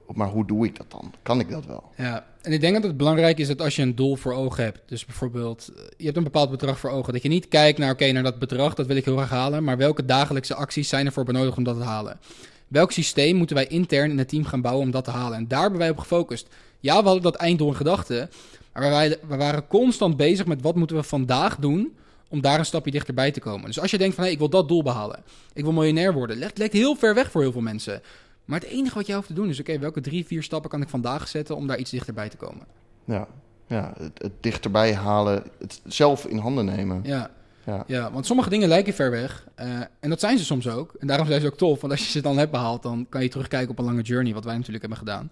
"Oh, 0.05 0.15
Maar 0.15 0.27
hoe 0.27 0.45
doe 0.45 0.65
ik 0.65 0.75
dat 0.75 0.91
dan? 0.91 1.13
Kan 1.22 1.39
ik 1.39 1.50
dat 1.50 1.65
wel? 1.65 1.83
Ja, 1.98 2.25
en 2.41 2.51
ik 2.51 2.62
denk 2.62 2.74
dat 2.74 2.83
het 2.83 2.98
belangrijk 2.98 3.38
is 3.38 3.48
dat 3.48 3.62
als 3.62 3.75
je 3.75 3.81
een 3.81 3.95
doel 3.95 4.15
voor 4.15 4.33
ogen 4.33 4.63
hebt, 4.63 4.79
dus 4.86 5.05
bijvoorbeeld 5.05 5.72
eh, 5.75 5.83
je 5.98 6.05
hebt 6.05 6.17
een 6.17 6.24
bepaald 6.24 6.50
bedrag 6.50 6.79
voor 6.79 6.89
ogen, 6.89 7.13
dat 7.13 7.24
je 7.24 7.29
niet 7.29 7.48
kijkt 7.48 7.79
naar 7.79 7.91
oké, 7.91 8.12
naar 8.12 8.24
dat 8.24 8.39
bedrag, 8.39 8.74
dat 8.74 8.88
wil 8.88 8.95
ik 8.95 9.05
heel 9.05 9.15
graag 9.15 9.29
halen, 9.29 9.63
maar 9.63 9.77
welke 9.77 10.05
dagelijkse 10.05 10.55
acties 10.55 10.89
zijn 10.89 11.05
ervoor 11.05 11.24
benodigd 11.24 11.57
om 11.57 11.63
dat 11.63 11.77
te 11.77 11.83
halen? 11.83 12.19
Welk 12.67 12.91
systeem 12.91 13.36
moeten 13.36 13.55
wij 13.55 13.67
intern 13.67 14.12
in 14.12 14.17
het 14.17 14.29
team 14.29 14.45
gaan 14.45 14.62
bouwen 14.62 14.86
om 14.86 14.91
dat 14.91 15.03
te 15.03 15.12
halen? 15.12 15.38
En 15.38 15.48
daar 15.48 15.62
hebben 15.62 15.79
wij 15.79 15.89
op 15.89 15.98
gefocust. 15.98 16.48
Ja, 16.79 16.98
we 17.00 17.03
hadden 17.03 17.24
dat 17.24 17.36
einddoel 17.36 17.67
in 17.67 17.75
gedachten, 17.75 18.29
maar 18.74 18.89
wij, 18.89 19.17
we 19.27 19.36
waren 19.36 19.67
constant 19.67 20.17
bezig 20.17 20.45
met 20.45 20.62
wat 20.62 20.75
moeten 20.75 20.95
we 20.95 21.03
vandaag 21.03 21.57
doen 21.57 21.95
om 22.29 22.41
daar 22.41 22.60
een 22.60 22.65
stapje 22.65 22.91
dichterbij 22.91 23.31
te 23.31 23.39
komen. 23.39 23.65
Dus 23.65 23.79
als 23.79 23.91
je 23.91 23.98
denkt 23.98 24.15
van, 24.15 24.24
hé, 24.24 24.29
ik 24.29 24.38
wil 24.38 24.50
dat 24.50 24.67
doel 24.67 24.83
behalen, 24.83 25.24
ik 25.53 25.63
wil 25.63 25.74
miljonair 25.74 26.13
worden, 26.13 26.38
lijkt, 26.38 26.57
lijkt 26.57 26.74
heel 26.74 26.95
ver 26.95 27.13
weg 27.13 27.31
voor 27.31 27.41
heel 27.41 27.51
veel 27.51 27.62
mensen. 27.62 28.01
Maar 28.45 28.59
het 28.59 28.69
enige 28.69 28.95
wat 28.95 29.07
je 29.07 29.13
hoeft 29.13 29.27
te 29.27 29.33
doen 29.33 29.50
is, 29.50 29.59
oké, 29.59 29.79
welke 29.79 30.01
drie, 30.01 30.25
vier 30.25 30.43
stappen 30.43 30.69
kan 30.69 30.81
ik 30.81 30.89
vandaag 30.89 31.27
zetten 31.27 31.55
om 31.55 31.67
daar 31.67 31.77
iets 31.77 31.91
dichterbij 31.91 32.29
te 32.29 32.38
komen? 32.38 32.65
Ja, 33.05 33.27
ja 33.67 33.93
het, 33.97 34.12
het 34.21 34.31
dichterbij 34.39 34.93
halen. 34.95 35.43
Het 35.59 35.81
zelf 35.85 36.25
in 36.25 36.38
handen 36.38 36.65
nemen. 36.65 37.01
Ja, 37.03 37.31
Ja. 37.65 37.83
ja 37.88 38.12
want 38.12 38.25
sommige 38.25 38.50
dingen 38.50 38.67
lijken 38.67 38.93
ver 38.93 39.12
weg. 39.12 39.47
eh, 39.55 39.67
en 40.00 40.09
dat 40.09 40.19
zijn 40.19 40.38
ze 40.38 40.45
soms 40.45 40.67
ook. 40.69 40.93
En 41.00 41.07
daarom 41.07 41.27
zijn 41.27 41.41
ze 41.41 41.47
ook 41.47 41.57
tof. 41.57 41.81
Want 41.81 41.93
als 41.93 42.03
je 42.05 42.12
ze 42.12 42.21
dan 42.21 42.38
hebt 42.38 42.51
behaald, 42.51 42.83
dan 42.83 43.05
kan 43.09 43.21
je 43.23 43.29
terugkijken 43.29 43.69
op 43.69 43.79
een 43.79 43.85
lange 43.85 44.01
journey, 44.01 44.33
wat 44.33 44.43
wij 44.43 44.53
natuurlijk 44.55 44.81
hebben 44.81 45.00
gedaan. 45.00 45.31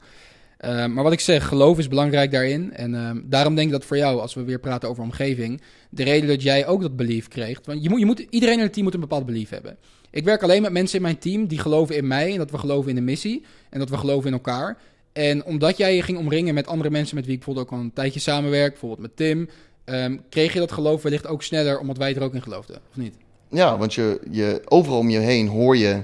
Eh, 0.58 0.86
maar 0.86 1.04
wat 1.04 1.14
ik 1.14 1.20
zeg, 1.20 1.48
geloof 1.48 1.78
is 1.78 1.88
belangrijk 1.88 2.32
daarin. 2.32 2.74
En 2.74 2.96
ehm, 2.96 3.22
daarom 3.24 3.56
denk 3.56 3.68
ik 3.68 3.74
dat 3.74 3.86
voor 3.86 3.98
jou, 3.98 4.20
als 4.20 4.34
we 4.34 4.44
weer 4.44 4.60
praten 4.60 4.90
over 4.90 5.04
omgeving, 5.04 5.62
de 5.90 6.04
reden 6.04 6.30
dat 6.30 6.42
jij 6.42 6.68
ook 6.68 6.82
dat 6.82 6.96
belief 6.96 7.28
kreeg. 7.28 7.60
Want 7.64 7.84
je 7.84 7.90
moet, 7.90 8.00
je 8.00 8.06
moet, 8.06 8.20
iedereen 8.30 8.58
in 8.58 8.64
het 8.64 8.74
team 8.74 8.86
moet 8.86 8.94
een 8.94 9.00
bepaald 9.00 9.26
belief 9.26 9.50
hebben. 9.50 9.78
Ik 10.12 10.24
werk 10.24 10.44
alleen 10.44 10.62
met 10.62 10.72
mensen 10.72 10.96
in 10.96 11.02
mijn 11.02 11.20
team 11.20 11.48
die 11.48 11.60
geloven 11.60 11.96
in 11.96 12.08
mij 12.08 12.32
en 12.32 12.38
dat 12.38 12.52
we 12.52 12.58
geloven 12.58 12.90
in 12.90 12.96
de 12.96 13.02
missie 13.02 13.46
en 13.70 13.80
dat 13.80 13.90
we 13.90 13.98
geloven 13.98 14.28
in 14.28 14.34
elkaar. 14.34 14.78
En 15.14 15.46
omdat 15.46 15.78
jij 15.78 15.96
je 15.96 16.02
ging 16.02 16.18
omringen 16.18 16.54
met 16.54 16.68
andere 16.68 16.90
mensen 16.90 17.16
met 17.16 17.26
wie 17.26 17.34
ik 17.34 17.40
bijvoorbeeld 17.40 17.68
ook 17.68 17.80
al 17.80 17.84
een 17.84 17.94
tijdje 17.94 18.20
samenwerk, 18.20 18.70
bijvoorbeeld 18.70 19.02
met 19.02 19.16
Tim, 19.16 19.50
ehm, 19.84 20.18
kreeg 20.30 20.54
je 20.54 20.60
dat 20.60 20.72
geloof 20.72 21.02
wellicht 21.02 21.28
ook 21.28 21.44
sneller 21.44 21.80
omdat 21.80 21.98
wij 21.98 22.16
er 22.16 22.24
ook 22.24 22.34
in 22.34 22.42
geloofden, 22.42 22.76
of 22.90 22.98
niet? 22.98 23.16
Ja, 23.50 23.78
want 23.78 23.94
je, 23.94 24.20
je, 24.32 24.62
overal 24.66 25.00
om 25.00 25.10
je 25.10 25.20
heen 25.20 25.48
hoor 25.48 25.78
je... 25.78 26.02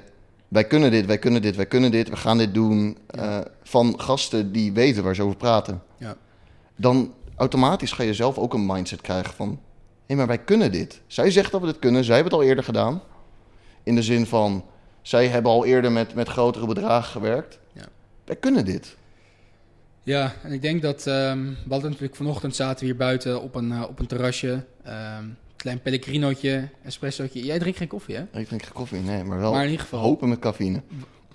Wij 0.48 0.68
kunnen 0.68 0.92
dit, 0.92 1.06
wij 1.06 1.18
kunnen 1.18 1.42
dit, 1.42 1.56
wij 1.56 1.66
kunnen 1.66 1.92
dit. 1.92 2.10
We 2.10 2.16
gaan 2.16 2.38
dit 2.38 2.54
doen. 2.54 2.98
Ja. 3.08 3.40
eh, 3.40 3.46
van 3.64 4.00
gasten 4.00 4.52
die 4.52 4.72
weten 4.72 5.04
waar 5.04 5.16
ze 5.16 5.24
over 5.24 5.38
praten. 5.38 5.82
Ja. 5.98 6.16
Dan 6.76 7.14
automatisch 7.36 7.92
ga 7.92 8.04
je 8.04 8.14
zelf 8.14 8.38
ook 8.38 8.54
een 8.54 8.66
mindset 8.66 9.02
krijgen 9.02 9.34
van... 9.34 9.60
Hé, 10.06 10.16
maar 10.16 10.28
wij 10.28 10.38
kunnen 10.38 10.72
dit. 10.72 11.02
Zij 11.08 11.32
zegt 11.32 11.52
dat 11.52 11.62
we 11.62 11.68
dit 11.68 11.80
kunnen. 11.80 12.04
Zij 12.04 12.16
hebben 12.16 12.34
het 12.34 12.42
al 12.42 12.48
eerder 12.48 12.64
gedaan. 12.64 13.02
In 13.88 13.96
de 13.96 14.01
zin 14.01 14.25
van... 14.25 14.65
Zij 15.01 15.27
hebben 15.27 15.51
al 15.51 15.65
eerder 15.65 15.91
met, 15.91 16.13
met 16.13 16.27
grotere 16.27 16.65
bedragen 16.65 17.12
gewerkt. 17.12 17.60
Ja. 17.74 17.86
Wij 18.25 18.36
kunnen 18.36 18.65
dit. 18.65 18.96
Ja, 20.03 20.34
en 20.44 20.51
ik 20.51 20.62
denk 20.62 20.82
dat 20.82 21.08
ehm, 21.08 21.44
we 21.44 21.70
hadden 21.70 21.89
natuurlijk 21.89 22.15
vanochtend 22.15 22.56
zaten 22.56 22.79
we 22.79 22.86
hier 22.86 22.96
buiten 22.96 23.41
op 23.41 23.56
een, 23.56 23.72
eh, 23.72 23.84
op 23.89 24.00
een 24.00 24.08
terrasje. 24.08 24.65
Ehm, 24.84 25.24
klein 25.56 25.82
pellegrinootje, 25.82 26.70
espressootje. 26.84 27.46
Jij 27.46 27.60
drinkt 27.60 27.77
geen 27.77 27.88
koffie, 27.88 28.15
hè? 28.15 28.22
Ik 28.22 28.46
drink 28.46 28.63
geen 28.63 28.74
koffie, 28.74 29.00
nee, 29.00 29.24
maar 29.24 29.39
wel 29.39 29.51
Maar 29.51 29.63
in 29.63 29.70
ieder 29.70 29.84
geval, 29.84 30.00
hopen 30.00 30.29
met 30.29 30.39
cafeïne. 30.39 30.82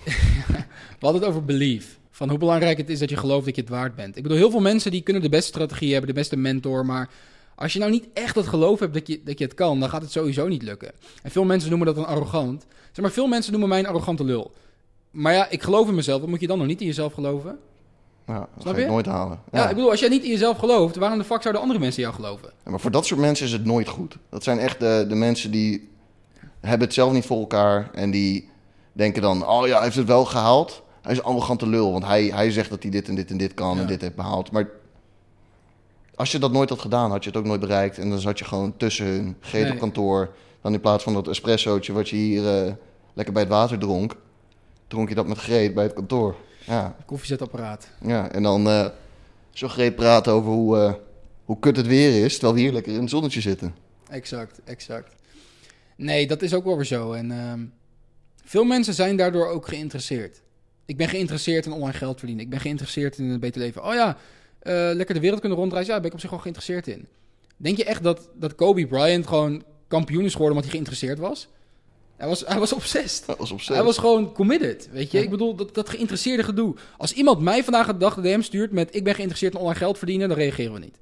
we 0.99 1.01
hadden 1.01 1.21
het 1.21 1.31
over 1.31 1.45
belief. 1.45 1.99
Van 2.11 2.29
hoe 2.29 2.39
belangrijk 2.39 2.79
het 2.79 2.89
is 2.89 2.99
dat 2.99 3.11
je 3.11 3.17
gelooft 3.17 3.45
dat 3.45 3.55
je 3.55 3.61
het 3.61 3.71
waard 3.71 3.95
bent. 3.95 4.17
Ik 4.17 4.23
bedoel, 4.23 4.39
heel 4.39 4.51
veel 4.51 4.61
mensen 4.61 4.91
die 4.91 5.03
kunnen 5.03 5.23
de 5.23 5.29
beste 5.29 5.49
strategie 5.49 5.91
hebben, 5.91 6.09
de 6.09 6.21
beste 6.21 6.37
mentor. 6.37 6.87
Maar 6.87 7.09
als 7.55 7.73
je 7.73 7.79
nou 7.79 7.91
niet 7.91 8.07
echt 8.13 8.35
het 8.35 8.47
geloof 8.47 8.79
hebt 8.79 8.95
dat 8.95 9.07
je, 9.07 9.21
dat 9.25 9.39
je 9.39 9.45
het 9.45 9.55
kan, 9.55 9.81
dan 9.81 9.89
gaat 9.89 10.03
het 10.03 10.13
sowieso 10.13 10.49
niet 10.49 10.63
lukken. 10.63 10.93
En 11.23 11.31
veel 11.31 11.45
mensen 11.45 11.69
noemen 11.69 11.87
dat 11.87 11.97
dan 11.97 12.07
arrogant. 12.07 12.67
Zeg 12.93 13.05
maar, 13.05 13.11
veel 13.11 13.27
mensen 13.27 13.53
noemen 13.53 13.69
mij 13.69 13.79
een 13.79 13.87
arrogante 13.87 14.25
lul. 14.25 14.53
Maar 15.11 15.33
ja, 15.33 15.49
ik 15.49 15.63
geloof 15.63 15.89
in 15.89 15.95
mezelf. 15.95 16.21
Wat 16.21 16.29
moet 16.29 16.41
je 16.41 16.47
dan 16.47 16.59
nog 16.59 16.67
niet 16.67 16.81
in 16.81 16.87
jezelf 16.87 17.13
geloven? 17.13 17.59
Ja, 18.27 18.39
dat 18.39 18.49
Snap 18.63 18.77
je? 18.77 18.87
nooit 18.87 19.07
halen. 19.07 19.41
Ja. 19.53 19.69
ik 19.69 19.75
bedoel, 19.75 19.91
als 19.91 20.01
jij 20.01 20.09
niet 20.09 20.23
in 20.23 20.31
jezelf 20.31 20.59
gelooft, 20.59 20.97
waarom 20.97 21.19
de 21.19 21.25
fuck 21.25 21.43
zouden 21.43 21.63
andere 21.63 21.81
mensen 21.81 22.03
jou 22.03 22.15
geloven? 22.15 22.53
Ja, 22.65 22.71
maar 22.71 22.81
voor 22.81 22.91
dat 22.91 23.07
soort 23.07 23.21
mensen 23.21 23.47
is 23.47 23.53
het 23.53 23.65
nooit 23.65 23.89
goed. 23.89 24.17
Dat 24.29 24.43
zijn 24.43 24.59
echt 24.59 24.81
de, 24.81 25.05
de 25.09 25.15
mensen 25.15 25.51
die 25.51 25.91
hebben 26.61 26.87
het 26.87 26.95
zelf 26.95 27.13
niet 27.13 27.27
voor 27.27 27.39
elkaar. 27.39 27.91
En 27.93 28.11
die 28.11 28.49
denken 28.93 29.23
dan, 29.23 29.47
oh 29.47 29.67
ja, 29.67 29.75
hij 29.75 29.85
heeft 29.85 29.97
het 29.97 30.07
wel 30.07 30.25
gehaald. 30.25 30.83
Hij 31.03 31.13
is 31.13 31.19
een 31.19 31.25
arrogante 31.25 31.67
lul, 31.67 31.93
want 31.93 32.05
hij, 32.05 32.25
hij 32.25 32.51
zegt 32.51 32.71
dat 32.71 32.83
hij 32.83 32.91
dit 32.91 33.09
en 33.09 33.15
dit 33.15 33.31
en 33.31 33.37
dit 33.37 33.55
kan 33.55 33.79
en 33.79 33.87
dit 33.87 34.01
heeft 34.01 34.15
behaald. 34.15 34.51
Maar 34.53 34.69
als 36.15 36.33
je 36.33 36.39
dat 36.39 36.53
nooit 36.53 36.69
had 36.69 36.81
gedaan, 36.81 37.11
had 37.11 37.25
je 37.25 37.31
het 37.31 37.39
ook 37.39 37.45
nooit 37.45 37.61
bereikt. 37.61 37.99
En 37.99 38.11
dan 38.11 38.19
zat 38.21 38.39
je 38.39 38.45
gewoon 38.45 38.77
tussen 38.77 39.07
hun, 39.07 39.37
Nee. 39.53 39.73
op 39.73 39.79
kantoor, 39.79 40.35
Dan 40.61 40.73
in 40.75 40.81
plaats 40.81 41.05
van 41.05 41.13
dat 41.13 41.29
espressootje 41.29 41.93
wat 41.93 42.09
je 42.09 42.17
hier 42.17 42.65
eh, 42.67 42.73
lekker 43.13 43.35
bij 43.35 43.43
het 43.43 43.53
water 43.53 43.79
dronk, 43.79 44.17
dronk 44.87 45.09
je 45.09 45.15
dat 45.15 45.27
met 45.27 45.39
Greet 45.39 45.75
bij 45.75 45.85
het 45.85 45.93
kantoor. 45.93 46.37
Ja, 46.67 46.97
Koffiezetapparaat. 47.07 47.91
ja. 48.07 48.31
en 48.31 48.43
dan 48.43 48.67
eh, 48.69 48.87
zo 49.51 49.69
Greet 49.69 49.97
praten 49.97 50.33
over 50.33 50.51
hoe, 50.53 50.79
eh, 50.79 50.93
hoe 51.45 51.59
kut 51.59 51.77
het 51.77 51.87
weer 51.87 52.25
is, 52.25 52.33
terwijl 52.33 52.55
we 52.55 52.61
hier 52.61 52.73
lekker 52.73 52.93
in 52.93 53.01
het 53.01 53.11
zonnetje 53.11 53.41
zitten. 53.41 53.75
Exact, 54.09 54.61
exact. 54.65 55.15
Nee, 55.97 56.27
dat 56.27 56.43
is 56.43 56.55
ook 56.55 56.65
wel 56.65 56.77
weer 56.77 56.85
zo. 56.85 57.13
En 57.13 57.31
ehm, 57.31 57.61
veel 58.45 58.65
mensen 58.65 58.95
zijn 58.95 59.17
daardoor 59.17 59.47
ook 59.49 59.69
geïnteresseerd. 59.69 60.41
Ik 60.87 60.97
ben 60.97 61.09
geïnteresseerd 61.09 61.67
in 61.67 61.73
online 61.73 61.93
geld 61.99 62.19
verdienen. 62.19 62.45
Ik 62.45 62.51
ben 62.51 62.61
geïnteresseerd 62.61 63.19
in 63.19 63.31
een 63.31 63.41
beter 63.41 63.61
leven. 63.61 63.85
Oh 63.85 63.95
ja, 63.95 64.17
lekker 64.95 65.15
de 65.15 65.21
wereld 65.21 65.41
kunnen 65.41 65.59
rondreizen. 65.59 65.95
Ja, 65.95 66.01
daar 66.01 66.11
ben 66.11 66.11
ik 66.11 66.15
op 66.15 66.21
zich 66.21 66.31
wel 66.31 66.39
geïnteresseerd 66.39 66.87
in. 66.87 67.07
Denk 67.57 67.77
je 67.77 67.85
echt 67.85 68.03
dat, 68.03 68.29
dat 68.35 68.55
Kobe 68.55 68.87
Bryant 68.87 69.27
gewoon 69.27 69.63
kampioen 69.89 70.25
is 70.25 70.33
geworden 70.33 70.57
omdat 70.57 70.63
hij 70.63 70.73
geïnteresseerd 70.73 71.19
was? 71.19 71.49
Hij 72.17 72.29
was, 72.29 72.45
hij 72.47 72.59
was 72.59 72.73
obsessed. 72.73 73.27
Dat 73.27 73.39
was 73.39 73.69
Hij 73.69 73.83
was 73.83 73.99
gewoon 73.99 74.33
committed, 74.33 74.89
weet 74.93 75.11
je. 75.11 75.23
Ik 75.23 75.31
bedoel, 75.31 75.55
dat, 75.55 75.75
dat 75.75 75.89
geïnteresseerde 75.89 76.43
gedoe. 76.43 76.75
Als 76.97 77.13
iemand 77.13 77.41
mij 77.41 77.65
vandaag 77.65 77.87
de 77.87 77.97
dag 77.97 78.15
de 78.15 78.21
DM 78.21 78.41
stuurt 78.41 78.73
met... 78.73 78.95
ik 78.95 79.05
ben 79.05 79.15
geïnteresseerd 79.15 79.53
in 79.53 79.59
online 79.59 79.79
geld 79.79 79.99
verdienen, 79.99 80.29
dan 80.29 80.39
reageren 80.39 80.73
we 80.73 80.79
niet. 80.79 80.97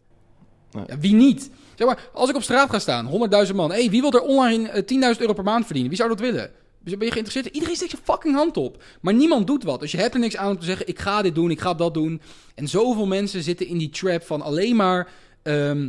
Nee. 0.72 0.84
Ja, 0.86 0.98
wie 0.98 1.14
niet? 1.14 1.50
Zeg 1.74 1.86
maar, 1.86 2.08
als 2.12 2.28
ik 2.28 2.36
op 2.36 2.42
straat 2.42 2.70
ga 2.70 2.78
staan, 2.78 3.30
100.000 3.46 3.54
man... 3.54 3.70
hey, 3.70 3.90
wie 3.90 4.00
wil 4.00 4.12
er 4.12 4.22
online 4.22 4.68
eh, 4.68 5.12
10.000 5.14 5.20
euro 5.20 5.32
per 5.32 5.44
maand 5.44 5.64
verdienen? 5.64 5.90
Wie 5.90 5.98
zou 5.98 6.10
dat 6.10 6.20
willen? 6.20 6.50
Dus 6.84 6.96
ben 6.96 7.06
je 7.06 7.12
geïnteresseerd? 7.12 7.54
Iedereen 7.54 7.76
steekt 7.76 7.90
zijn 7.90 8.02
fucking 8.04 8.34
hand 8.34 8.56
op. 8.56 8.82
Maar 9.00 9.14
niemand 9.14 9.46
doet 9.46 9.64
wat. 9.64 9.80
Dus 9.80 9.92
je 9.92 9.98
hebt 9.98 10.14
er 10.14 10.20
niks 10.20 10.36
aan 10.36 10.50
om 10.50 10.58
te 10.58 10.64
zeggen... 10.64 10.88
ik 10.88 10.98
ga 10.98 11.22
dit 11.22 11.34
doen, 11.34 11.50
ik 11.50 11.60
ga 11.60 11.74
dat 11.74 11.94
doen. 11.94 12.20
En 12.54 12.68
zoveel 12.68 13.06
mensen 13.06 13.42
zitten 13.42 13.66
in 13.66 13.78
die 13.78 13.90
trap 13.90 14.22
van 14.22 14.42
alleen 14.42 14.76
maar... 14.76 15.12
ehm, 15.42 15.88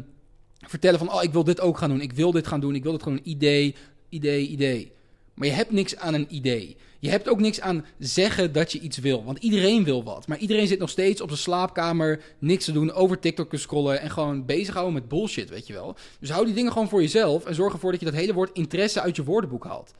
vertellen 0.67 0.99
van... 0.99 1.13
oh, 1.13 1.23
ik 1.23 1.31
wil 1.31 1.43
dit 1.43 1.61
ook 1.61 1.77
gaan 1.77 1.89
doen. 1.89 2.01
Ik 2.01 2.13
wil 2.13 2.31
dit 2.31 2.47
gaan 2.47 2.59
doen. 2.59 2.75
Ik 2.75 2.83
wil 2.83 2.91
dit 2.91 3.03
gewoon 3.03 3.17
een 3.17 3.29
idee, 3.29 3.75
idee, 4.09 4.47
idee. 4.47 4.91
Maar 5.33 5.47
je 5.47 5.53
hebt 5.53 5.71
niks 5.71 5.95
aan 5.95 6.13
een 6.13 6.27
idee. 6.29 6.77
Je 6.99 7.09
hebt 7.09 7.29
ook 7.29 7.39
niks 7.39 7.61
aan 7.61 7.85
zeggen 7.97 8.53
dat 8.53 8.71
je 8.71 8.79
iets 8.79 8.97
wil. 8.97 9.23
Want 9.23 9.37
iedereen 9.37 9.83
wil 9.83 10.03
wat. 10.03 10.27
Maar 10.27 10.37
iedereen 10.37 10.67
zit 10.67 10.79
nog 10.79 10.89
steeds 10.89 11.21
op 11.21 11.27
zijn 11.27 11.41
slaapkamer 11.41 12.23
niks 12.39 12.65
te 12.65 12.71
doen, 12.71 12.91
over 12.91 13.19
TikTok 13.19 13.49
te 13.49 13.57
scrollen 13.57 14.01
en 14.01 14.09
gewoon 14.09 14.45
bezighouden 14.45 14.93
met 14.93 15.07
bullshit, 15.07 15.49
weet 15.49 15.67
je 15.67 15.73
wel. 15.73 15.95
Dus 16.19 16.29
hou 16.29 16.45
die 16.45 16.53
dingen 16.53 16.71
gewoon 16.71 16.89
voor 16.89 17.01
jezelf 17.01 17.45
en 17.45 17.55
zorg 17.55 17.73
ervoor 17.73 17.91
dat 17.91 17.99
je 17.99 18.05
dat 18.05 18.15
hele 18.15 18.33
woord 18.33 18.49
interesse 18.53 19.01
uit 19.01 19.15
je 19.15 19.23
woordenboek 19.23 19.63
haalt. 19.63 19.93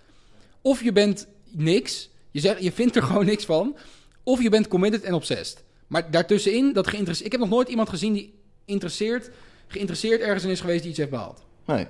Of 0.62 0.84
je 0.84 0.92
bent 0.92 1.28
niks, 1.50 2.10
je, 2.32 2.40
zegt, 2.40 2.64
je 2.64 2.72
vindt 2.72 2.96
er 2.96 3.04
gewoon 3.10 3.26
niks 3.26 3.46
van, 3.46 3.76
of 4.24 4.42
je 4.42 4.50
bent 4.50 4.68
committed 4.68 5.04
en 5.04 5.14
obsessed. 5.14 5.64
Maar 5.88 6.12
daartussenin, 6.12 6.74
dat 6.74 6.88
geïnteresseerd. 6.88 7.26
Ik 7.26 7.32
heb 7.32 7.42
nog 7.42 7.50
nooit 7.50 7.70
iemand 7.70 7.90
gezien 7.90 8.14
die 8.14 8.40
interesseert, 8.66 9.30
geïnteresseerd 9.68 10.22
ergens 10.22 10.44
in 10.44 10.50
is 10.50 10.60
geweest 10.60 10.82
die 10.82 10.90
iets 10.90 11.00
heeft 11.00 11.12
behaald. 11.12 11.44
Nee. 11.66 11.88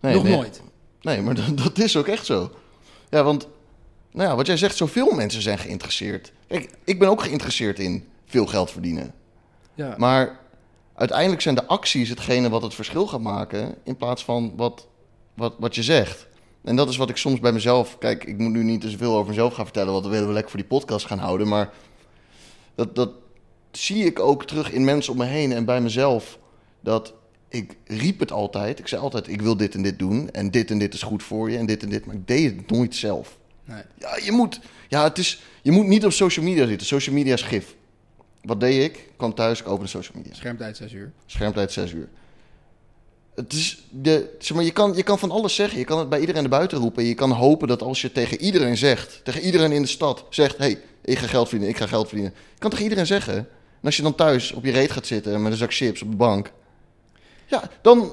nee 0.00 0.14
nog 0.14 0.22
nee. 0.22 0.36
nooit. 0.36 0.62
Nee, 1.00 1.22
maar 1.22 1.34
dat, 1.34 1.58
dat 1.58 1.78
is 1.78 1.96
ook 1.96 2.06
echt 2.06 2.26
zo. 2.26 2.50
Ja, 3.10 3.22
want 3.22 3.48
nou 4.12 4.28
ja, 4.28 4.36
wat 4.36 4.46
jij 4.46 4.56
zegt, 4.56 4.76
zoveel 4.76 5.10
mensen 5.10 5.42
zijn 5.42 5.58
geïnteresseerd. 5.58 6.32
Kijk, 6.46 6.70
ik 6.84 6.98
ben 6.98 7.08
ook 7.08 7.22
geïnteresseerd 7.22 7.78
in 7.78 8.08
veel 8.26 8.46
geld 8.46 8.70
verdienen. 8.70 9.14
Ja. 9.74 9.94
Maar 9.98 10.40
uiteindelijk 10.94 11.40
zijn 11.40 11.54
de 11.54 11.66
acties 11.66 12.08
hetgene 12.08 12.48
wat 12.48 12.62
het 12.62 12.74
verschil 12.74 13.06
gaat 13.06 13.20
maken... 13.20 13.74
in 13.84 13.96
plaats 13.96 14.24
van 14.24 14.52
wat, 14.56 14.86
wat, 15.34 15.54
wat 15.58 15.74
je 15.74 15.82
zegt. 15.82 16.26
En 16.64 16.76
dat 16.76 16.88
is 16.88 16.96
wat 16.96 17.10
ik 17.10 17.16
soms 17.16 17.40
bij 17.40 17.52
mezelf... 17.52 17.98
Kijk, 17.98 18.24
ik 18.24 18.38
moet 18.38 18.52
nu 18.52 18.62
niet 18.62 18.80
te 18.80 18.96
veel 18.96 19.14
over 19.14 19.28
mezelf 19.28 19.54
gaan 19.54 19.64
vertellen... 19.64 19.92
want 19.92 20.04
we 20.04 20.10
willen 20.10 20.26
we 20.26 20.32
lekker 20.32 20.50
voor 20.50 20.60
die 20.60 20.68
podcast 20.68 21.06
gaan 21.06 21.18
houden. 21.18 21.48
Maar 21.48 21.70
dat, 22.74 22.94
dat 22.94 23.10
zie 23.70 24.04
ik 24.04 24.18
ook 24.18 24.44
terug 24.44 24.72
in 24.72 24.84
mensen 24.84 25.12
om 25.12 25.18
me 25.18 25.24
heen 25.24 25.52
en 25.52 25.64
bij 25.64 25.80
mezelf. 25.80 26.38
Dat 26.80 27.14
ik 27.48 27.76
riep 27.86 28.18
het 28.18 28.32
altijd. 28.32 28.78
Ik 28.78 28.88
zei 28.88 29.02
altijd, 29.02 29.28
ik 29.28 29.42
wil 29.42 29.56
dit 29.56 29.74
en 29.74 29.82
dit 29.82 29.98
doen. 29.98 30.30
En 30.30 30.50
dit 30.50 30.70
en 30.70 30.78
dit 30.78 30.94
is 30.94 31.02
goed 31.02 31.22
voor 31.22 31.50
je 31.50 31.58
en 31.58 31.66
dit 31.66 31.82
en 31.82 31.88
dit. 31.88 32.06
Maar 32.06 32.14
ik 32.14 32.26
deed 32.26 32.56
het 32.56 32.70
nooit 32.70 32.94
zelf. 32.94 33.38
Nee. 33.64 33.82
Ja, 33.98 34.18
je 34.22 34.32
moet, 34.32 34.60
ja, 34.88 35.04
het 35.04 35.18
is, 35.18 35.42
je 35.62 35.70
moet 35.70 35.86
niet 35.86 36.04
op 36.04 36.12
social 36.12 36.44
media 36.44 36.66
zitten. 36.66 36.86
Social 36.86 37.14
media 37.14 37.34
is 37.34 37.42
gif. 37.42 37.74
Wat 38.42 38.60
deed 38.60 38.84
ik? 38.84 38.96
Ik 38.96 39.12
kwam 39.16 39.34
thuis, 39.34 39.60
ik 39.60 39.68
opende 39.68 39.88
social 39.88 40.16
media. 40.16 40.34
Schermtijd 40.34 40.76
6 40.76 40.92
uur. 40.92 41.12
Schermtijd 41.26 41.72
6 41.72 41.92
uur. 41.92 42.08
Het 43.34 43.52
is 43.52 43.84
de, 43.90 44.36
zeg 44.38 44.56
maar, 44.56 44.64
je, 44.64 44.72
kan, 44.72 44.92
je 44.96 45.02
kan 45.02 45.18
van 45.18 45.30
alles 45.30 45.54
zeggen. 45.54 45.78
Je 45.78 45.84
kan 45.84 45.98
het 45.98 46.08
bij 46.08 46.20
iedereen 46.20 46.42
erbuiten 46.42 46.78
roepen. 46.78 47.04
Je 47.04 47.14
kan 47.14 47.30
hopen 47.30 47.68
dat 47.68 47.82
als 47.82 48.00
je 48.00 48.12
tegen 48.12 48.40
iedereen 48.40 48.76
zegt, 48.76 49.20
tegen 49.24 49.40
iedereen 49.40 49.72
in 49.72 49.82
de 49.82 49.88
stad 49.88 50.24
zegt: 50.30 50.58
hé, 50.58 50.64
hey, 50.64 50.80
ik 51.04 51.18
ga 51.18 51.26
geld 51.26 51.48
verdienen, 51.48 51.74
ik 51.74 51.80
ga 51.80 51.86
geld 51.86 52.08
verdienen. 52.08 52.34
Je 52.52 52.58
kan 52.58 52.70
tegen 52.70 52.84
iedereen 52.84 53.06
zeggen. 53.06 53.36
En 53.36 53.88
als 53.88 53.96
je 53.96 54.02
dan 54.02 54.14
thuis 54.14 54.52
op 54.52 54.64
je 54.64 54.70
reet 54.70 54.90
gaat 54.90 55.06
zitten 55.06 55.42
met 55.42 55.52
een 55.52 55.58
zak 55.58 55.74
chips 55.74 56.02
op 56.02 56.10
de 56.10 56.16
bank, 56.16 56.52
ja, 57.46 57.70
dan, 57.82 58.12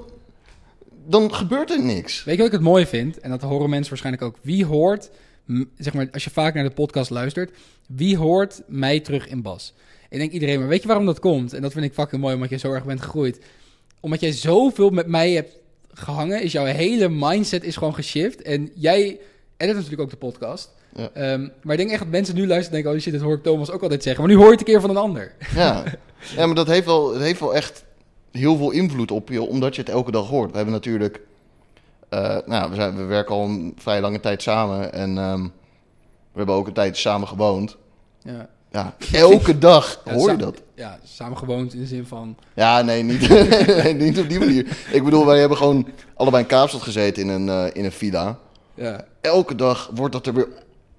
dan 1.05 1.34
gebeurt 1.34 1.71
er 1.71 1.84
niks. 1.84 2.23
Weet 2.23 2.36
je 2.36 2.41
wat 2.41 2.51
ik 2.51 2.58
het 2.58 2.67
mooi 2.67 2.86
vind? 2.86 3.19
En 3.19 3.29
dat 3.29 3.41
horen 3.41 3.69
mensen 3.69 3.89
waarschijnlijk 3.89 4.23
ook. 4.23 4.36
Wie 4.41 4.65
hoort, 4.65 5.10
zeg 5.77 5.93
maar, 5.93 6.08
als 6.12 6.23
je 6.23 6.29
vaak 6.29 6.53
naar 6.53 6.63
de 6.63 6.69
podcast 6.69 7.10
luistert, 7.10 7.51
wie 7.88 8.17
hoort 8.17 8.62
mij 8.67 8.99
terug 8.99 9.27
in 9.27 9.41
Bas? 9.41 9.73
Ik 10.10 10.19
denk 10.19 10.32
iedereen, 10.32 10.60
maar 10.60 10.67
weet 10.67 10.82
je 10.82 10.88
waarom 10.88 11.05
dat 11.05 11.19
komt? 11.19 11.53
En 11.53 11.62
dat 11.62 11.71
vind 11.71 11.86
ik 11.86 11.93
fucking 11.93 12.21
mooi, 12.21 12.36
omdat 12.36 12.49
je 12.49 12.58
zo 12.58 12.71
erg 12.71 12.86
bent 12.86 13.01
gegroeid. 13.01 13.39
Omdat 13.99 14.19
jij 14.19 14.31
zoveel 14.31 14.89
met 14.89 15.07
mij 15.07 15.31
hebt 15.31 15.57
gehangen, 15.93 16.41
is 16.41 16.51
jouw 16.51 16.65
hele 16.65 17.09
mindset 17.09 17.63
is 17.63 17.75
gewoon 17.75 17.93
geshift. 17.93 18.41
En 18.41 18.71
jij 18.73 19.19
edit 19.57 19.75
natuurlijk 19.75 20.01
ook 20.01 20.09
de 20.09 20.17
podcast. 20.17 20.69
Ja. 20.95 21.09
Ehm, 21.13 21.47
maar 21.62 21.73
ik 21.73 21.77
denk 21.77 21.89
echt 21.89 21.99
dat 21.99 22.09
mensen 22.09 22.35
nu 22.35 22.47
luisteren 22.47 22.77
en 22.77 22.83
denken, 22.83 22.91
oh 22.91 23.03
shit, 23.03 23.13
dit 23.13 23.21
hoor 23.21 23.35
ik 23.35 23.43
Thomas 23.43 23.71
ook 23.71 23.81
altijd 23.81 24.03
zeggen. 24.03 24.23
Maar 24.23 24.31
nu 24.31 24.38
hoor 24.38 24.45
je 24.45 24.51
het 24.57 24.59
een 24.59 24.73
keer 24.73 24.81
van 24.81 24.89
een 24.89 24.97
ander. 24.97 25.33
Ja, 25.55 25.83
ja 26.35 26.45
maar 26.45 26.55
dat 26.55 26.67
heeft, 26.67 26.85
wel, 26.85 27.13
het 27.13 27.21
heeft 27.21 27.39
wel 27.39 27.55
echt 27.55 27.83
heel 28.31 28.57
veel 28.57 28.71
invloed 28.71 29.12
op 29.12 29.29
je, 29.29 29.41
omdat 29.41 29.75
je 29.75 29.81
het 29.81 29.89
elke 29.89 30.12
dag 30.12 30.27
hoort. 30.27 30.49
We 30.49 30.55
hebben 30.55 30.73
natuurlijk, 30.73 31.21
eh, 32.09 32.38
nou, 32.45 32.69
we, 32.69 32.75
zijn, 32.75 32.95
we 32.95 33.03
werken 33.03 33.35
al 33.35 33.43
een 33.43 33.73
vrij 33.77 34.01
lange 34.01 34.19
tijd 34.19 34.41
samen 34.41 34.93
en 34.93 35.17
ehm, 35.17 35.43
we 36.31 36.38
hebben 36.38 36.55
ook 36.55 36.67
een 36.67 36.73
tijd 36.73 36.97
samen 36.97 37.27
gewoond. 37.27 37.77
Ja. 38.23 38.49
Ja, 38.71 38.95
elke 39.12 39.57
dag 39.57 40.01
hoor 40.03 40.31
je 40.31 40.38
dat. 40.38 40.62
Ja, 40.79 40.99
samen 41.03 41.37
gewoond 41.37 41.73
in 41.73 41.79
de 41.79 41.85
zin 41.85 42.05
van... 42.05 42.37
Ja, 42.55 42.81
nee 42.81 43.03
niet, 43.03 43.29
nee, 43.83 43.93
niet 43.93 44.19
op 44.19 44.29
die 44.29 44.39
manier. 44.39 44.77
Ik 44.91 45.03
bedoel, 45.03 45.25
wij 45.25 45.39
hebben 45.39 45.57
gewoon 45.57 45.87
allebei 46.15 46.43
in 46.43 46.49
Kaapstad 46.49 46.81
gezeten 46.81 47.23
in 47.23 47.29
een, 47.29 47.49
eh, 47.49 47.65
in 47.73 47.85
een 47.85 47.91
villa. 47.91 48.37
Ja. 48.73 49.05
Elke 49.21 49.55
dag 49.55 49.91
wordt 49.95 50.13
dat 50.13 50.27
er 50.27 50.33
weer 50.33 50.47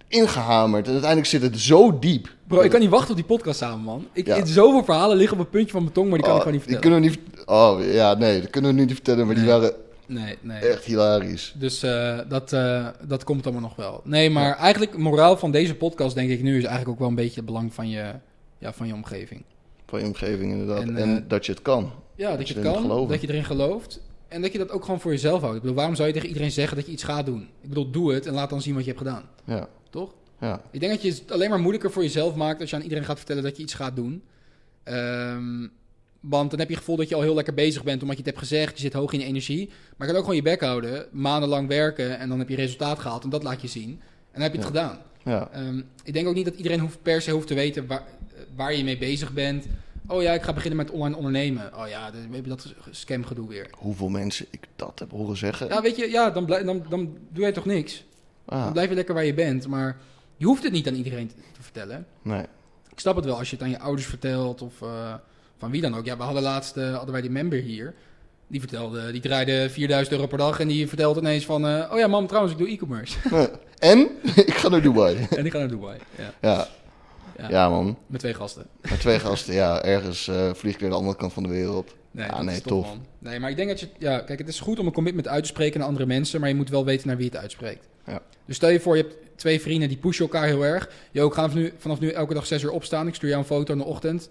ingehamerd 0.09 0.85
en 0.87 0.91
uiteindelijk 0.93 1.31
zit 1.31 1.43
het 1.43 1.59
zo 1.61 1.99
diep. 1.99 2.35
Bro, 2.47 2.61
ik 2.61 2.71
kan 2.71 2.81
niet 2.81 2.91
wachten 2.91 3.11
op 3.11 3.17
die 3.17 3.25
podcast 3.25 3.59
samen, 3.59 3.85
man. 3.85 4.07
Ik, 4.13 4.27
Ja. 4.27 4.45
Zoveel 4.47 4.85
verhalen 4.85 5.17
liggen 5.17 5.39
op 5.39 5.45
een 5.45 5.51
puntje 5.51 5.71
van 5.73 5.83
mijn 5.83 5.95
tong, 5.95 6.09
maar 6.09 6.19
die 6.19 6.27
kan 6.27 6.37
ik 6.37 6.43
Oh, 6.43 6.47
gewoon 6.47 6.59
niet 6.61 6.69
die 6.69 6.77
vertellen. 6.79 7.01
kunnen 7.03 7.23
we 7.25 7.31
niet, 7.37 7.49
oh 7.49 7.95
ja, 7.95 8.15
nee, 8.15 8.41
dat 8.41 8.51
kunnen 8.51 8.75
we 8.75 8.81
niet 8.81 8.93
vertellen, 8.93 9.27
maar 9.27 9.35
die 9.35 9.45
waren 9.47 9.73
Nee, 10.07 10.39
nee. 10.41 10.59
echt 10.59 10.85
hilarisch. 10.85 11.55
Dus 11.59 11.83
eh, 11.83 12.19
dat, 12.29 12.53
eh, 12.53 12.87
dat 13.07 13.25
komt 13.25 13.45
allemaal 13.45 13.63
nog 13.63 13.77
wel. 13.77 14.01
Nee, 14.05 14.31
maar 14.31 14.57
eigenlijk, 14.57 14.97
moraal 14.99 15.37
van 15.37 15.51
deze 15.51 15.75
podcast, 15.75 16.15
denk 16.15 16.31
ik 16.31 16.43
nu, 16.43 16.57
is 16.57 16.65
eigenlijk 16.65 16.89
ook 16.91 16.99
wel 16.99 17.09
een 17.09 17.15
beetje 17.15 17.37
het 17.37 17.45
belang 17.45 17.75
van 17.75 17.89
je, 17.89 18.05
ja, 18.59 18.73
van 18.73 18.87
je 18.87 18.95
omgeving. 18.95 19.43
Van 19.91 20.01
je 20.01 20.07
omgeving 20.07 20.53
inderdaad. 20.53 20.83
En, 20.83 20.97
En, 20.97 21.17
eh, 21.17 21.23
dat 21.29 21.47
je 21.47 21.53
het 21.53 21.63
kan. 21.63 21.93
Ja, 22.17 22.29
dat 22.29 22.39
Dat 22.39 22.49
je 22.49 22.55
het 22.55 22.63
erin 22.63 22.73
kan, 22.77 22.83
geloven. 22.83 23.11
dat 23.13 23.21
je 23.21 23.29
erin 23.29 23.45
gelooft. 23.45 24.01
En 24.29 24.43
dat 24.43 24.53
je 24.53 24.59
dat 24.59 24.71
ook 24.71 24.85
gewoon 24.85 25.01
voor 25.01 25.11
jezelf 25.11 25.41
houdt. 25.41 25.55
Ik 25.57 25.61
bedoel, 25.61 25.77
waarom 25.77 25.95
zou 25.95 26.09
je 26.09 26.15
tegen 26.15 26.29
iedereen 26.29 26.51
zeggen 26.51 26.77
dat 26.77 26.87
je 26.87 26.93
iets 26.93 27.03
gaat 27.03 27.27
doen? 27.27 27.41
Ik 27.61 27.69
bedoel, 27.69 27.91
doe 27.91 28.15
het 28.15 28.27
en 28.27 28.33
laat 28.35 28.51
dan 28.51 28.63
zien 28.63 28.75
wat 28.75 28.85
je 28.85 28.91
hebt 28.91 29.03
gedaan. 29.03 29.23
Ja, 29.45 29.69
Toch? 29.91 30.15
ja. 30.41 30.63
Ik 30.71 30.81
denk 30.81 30.93
dat 30.93 31.03
je 31.03 31.09
het 31.11 31.33
alleen 31.33 31.51
maar 31.51 31.59
moeilijker 31.61 31.91
voor 31.91 32.03
jezelf 32.03 32.35
maakt 32.35 32.61
als 32.61 32.71
je 32.71 32.77
aan 32.77 32.83
iedereen 32.83 33.05
gaat 33.05 33.17
vertellen 33.17 33.43
dat 33.43 33.57
je 33.57 33.63
iets 33.63 33.75
gaat 33.75 33.97
doen. 33.97 34.23
Ehm, 34.83 35.67
want 36.21 36.51
dan 36.51 36.59
heb 36.59 36.69
je 36.69 36.75
het 36.75 36.85
gevoel 36.85 36.97
dat 36.97 37.09
je 37.09 37.15
al 37.15 37.23
heel 37.23 37.35
lekker 37.35 37.55
bezig 37.55 37.83
bent 37.85 38.03
omdat 38.03 38.17
je 38.17 38.23
het 38.23 38.31
hebt 38.33 38.47
gezegd. 38.49 38.75
Je 38.75 38.81
zit 38.81 38.93
hoog 38.93 39.13
in 39.13 39.19
je 39.21 39.25
energie. 39.27 39.67
Maar 39.69 40.07
je 40.07 40.13
kan 40.13 40.15
ook 40.15 40.21
gewoon 40.21 40.37
je 40.37 40.43
bek 40.43 40.61
houden, 40.61 41.07
maandenlang 41.13 41.69
werken 41.69 42.19
en 42.19 42.29
dan 42.29 42.39
heb 42.39 42.49
je 42.49 42.57
resultaat 42.57 42.99
gehaald 42.99 43.25
en 43.25 43.31
dat 43.31 43.43
laat 43.43 43.61
je 43.63 43.69
zien. 43.69 43.91
En 43.91 44.01
dan 44.33 44.43
heb 44.43 44.53
je 44.55 44.59
het 44.59 44.75
Ja. 44.75 44.81
gedaan. 44.83 44.99
ja. 45.25 45.49
Ehm, 45.53 45.81
ik 46.05 46.13
denk 46.13 46.29
ook 46.29 46.35
niet 46.35 46.45
dat 46.45 46.55
iedereen 46.57 46.81
hoeft, 46.81 47.03
per 47.03 47.23
se 47.23 47.31
hoeft 47.31 47.47
te 47.47 47.55
weten 47.55 47.87
waar, 47.87 48.03
waar 48.57 48.75
je 48.75 48.85
mee 48.85 48.99
bezig 48.99 49.33
bent. 49.33 49.67
Oh 50.07 50.23
ja, 50.23 50.33
ik 50.33 50.43
ga 50.43 50.53
beginnen 50.53 50.77
met 50.79 50.91
online 50.91 51.17
ondernemen. 51.17 51.71
Oh 51.77 51.89
ja, 51.89 52.11
dan 52.11 52.21
heb 52.31 52.45
je 52.45 52.49
dat 52.51 52.75
scam 52.91 53.25
gedoe 53.25 53.49
weer. 53.49 53.67
Hoeveel 53.79 54.09
mensen 54.09 54.47
ik 54.51 54.61
dat 54.77 54.99
heb 54.99 55.11
horen 55.11 55.37
zeggen. 55.37 55.69
Ja, 55.69 55.83
weet 55.83 55.97
je, 55.97 56.11
ja, 56.11 56.31
dan, 56.31 56.45
blij- 56.45 56.63
dan, 56.63 56.83
dan 56.89 57.17
doe 57.29 57.43
jij 57.43 57.53
toch 57.53 57.65
niks. 57.65 58.05
Dan 58.47 58.59
ah, 58.59 58.73
blijf 58.73 58.89
je 58.89 58.95
lekker 58.95 59.15
waar 59.15 59.25
je 59.25 59.35
bent. 59.35 59.67
Maar 59.67 59.97
je 60.37 60.47
hoeft 60.47 60.63
het 60.63 60.73
niet 60.73 60.89
aan 60.89 60.95
iedereen 60.95 61.27
te, 61.29 61.35
te 61.35 61.63
vertellen. 61.63 62.07
nee. 62.23 62.45
Ik 62.93 63.01
snap 63.07 63.17
het 63.17 63.25
wel 63.25 63.39
als 63.39 63.51
je 63.51 63.57
het 63.57 63.65
aan 63.65 63.71
je 63.71 63.79
ouders 63.79 64.07
vertelt 64.07 64.63
of 64.63 64.83
eh, 64.83 65.15
van 65.59 65.71
wie 65.71 65.81
dan 65.81 65.95
ook. 65.97 66.05
Ja, 66.05 66.17
we 66.17 66.23
hadden 66.23 66.43
laatst 66.43 66.77
eh, 66.77 66.93
hadden 66.95 67.13
wij 67.13 67.21
die 67.21 67.31
member 67.31 67.59
hier. 67.59 67.95
Die 68.47 68.61
vertelde, 68.61 69.13
die 69.13 69.21
draaide 69.21 69.71
4000 69.71 70.15
euro 70.17 70.27
per 70.29 70.39
dag 70.39 70.61
en 70.61 70.69
die 70.69 70.89
vertelt 70.89 71.17
ineens 71.17 71.45
van... 71.45 71.67
eh, 71.67 71.91
oh 71.93 71.99
ja, 71.99 72.07
mam, 72.07 72.27
trouwens, 72.27 72.53
ik 72.55 72.59
doe 72.59 72.69
e-commerce. 72.69 73.19
En 73.79 74.09
ik 74.35 74.55
ga 74.55 74.69
naar 74.69 74.83
Dubai. 74.83 75.27
en 75.31 75.43
die 75.43 75.51
gaat 75.53 75.61
naar 75.61 75.69
Dubai. 75.71 75.99
Ja, 76.19 76.33
Ja, 76.41 76.69
ja, 77.41 77.49
ja 77.49 77.69
man. 77.69 77.99
Met 78.07 78.21
twee 78.21 78.35
gasten. 78.35 78.67
Met 78.81 79.01
twee 79.01 79.19
gasten, 79.19 79.55
ja. 79.55 79.83
Ergens 79.83 80.29
eh 80.29 80.55
vlieg 80.55 80.75
ik 80.75 80.81
naar 80.81 80.91
de 80.91 80.97
andere 80.97 81.17
kant 81.17 81.33
van 81.33 81.43
de 81.43 81.49
wereld. 81.49 81.95
Nee, 82.11 82.29
dat 82.29 82.43
nee, 82.43 82.61
tof. 82.61 82.97
Nee, 83.19 83.41
maar 83.41 83.51
ik 83.51 83.57
denk 83.57 83.69
dat 83.69 83.81
je... 83.81 83.89
Ja, 83.99 84.19
kijk, 84.19 84.39
het 84.39 84.49
is 84.49 84.61
goed 84.61 84.79
om 84.79 84.87
een 84.87 84.93
commitment 84.93 85.29
uit 85.29 85.43
te 85.43 85.49
spreken 85.49 85.79
naar 85.79 85.89
andere 85.89 86.07
mensen... 86.07 86.41
maar 86.41 86.49
je 86.49 86.55
moet 86.55 86.69
wel 86.69 86.85
weten 86.85 87.07
naar 87.07 87.17
wie 87.17 87.27
het 87.27 87.37
uitspreekt. 87.37 87.89
Ja. 88.07 88.23
Dus 88.45 88.57
stel 88.57 88.69
je 88.69 88.81
voor, 88.81 88.97
je 88.97 89.03
hebt 89.03 89.17
twee 89.37 89.61
vrienden 89.61 89.89
die 89.89 89.97
pushen 89.97 90.25
elkaar 90.25 90.47
heel 90.47 90.65
erg. 90.65 90.91
Yo, 91.11 91.27
ik 91.27 91.33
ga 91.33 91.41
vanaf 91.43 91.55
nu, 91.55 91.73
vanaf 91.79 92.01
nu 92.01 92.11
elke 92.11 92.35
dag 92.35 92.47
zes 92.47 92.63
uur 92.63 92.71
opstaan. 92.71 93.07
Ik 93.07 93.15
stuur 93.15 93.29
jou 93.29 93.41
een 93.41 93.47
foto 93.47 93.73
in 93.73 93.79
de 93.79 93.85
ochtend. 93.85 94.29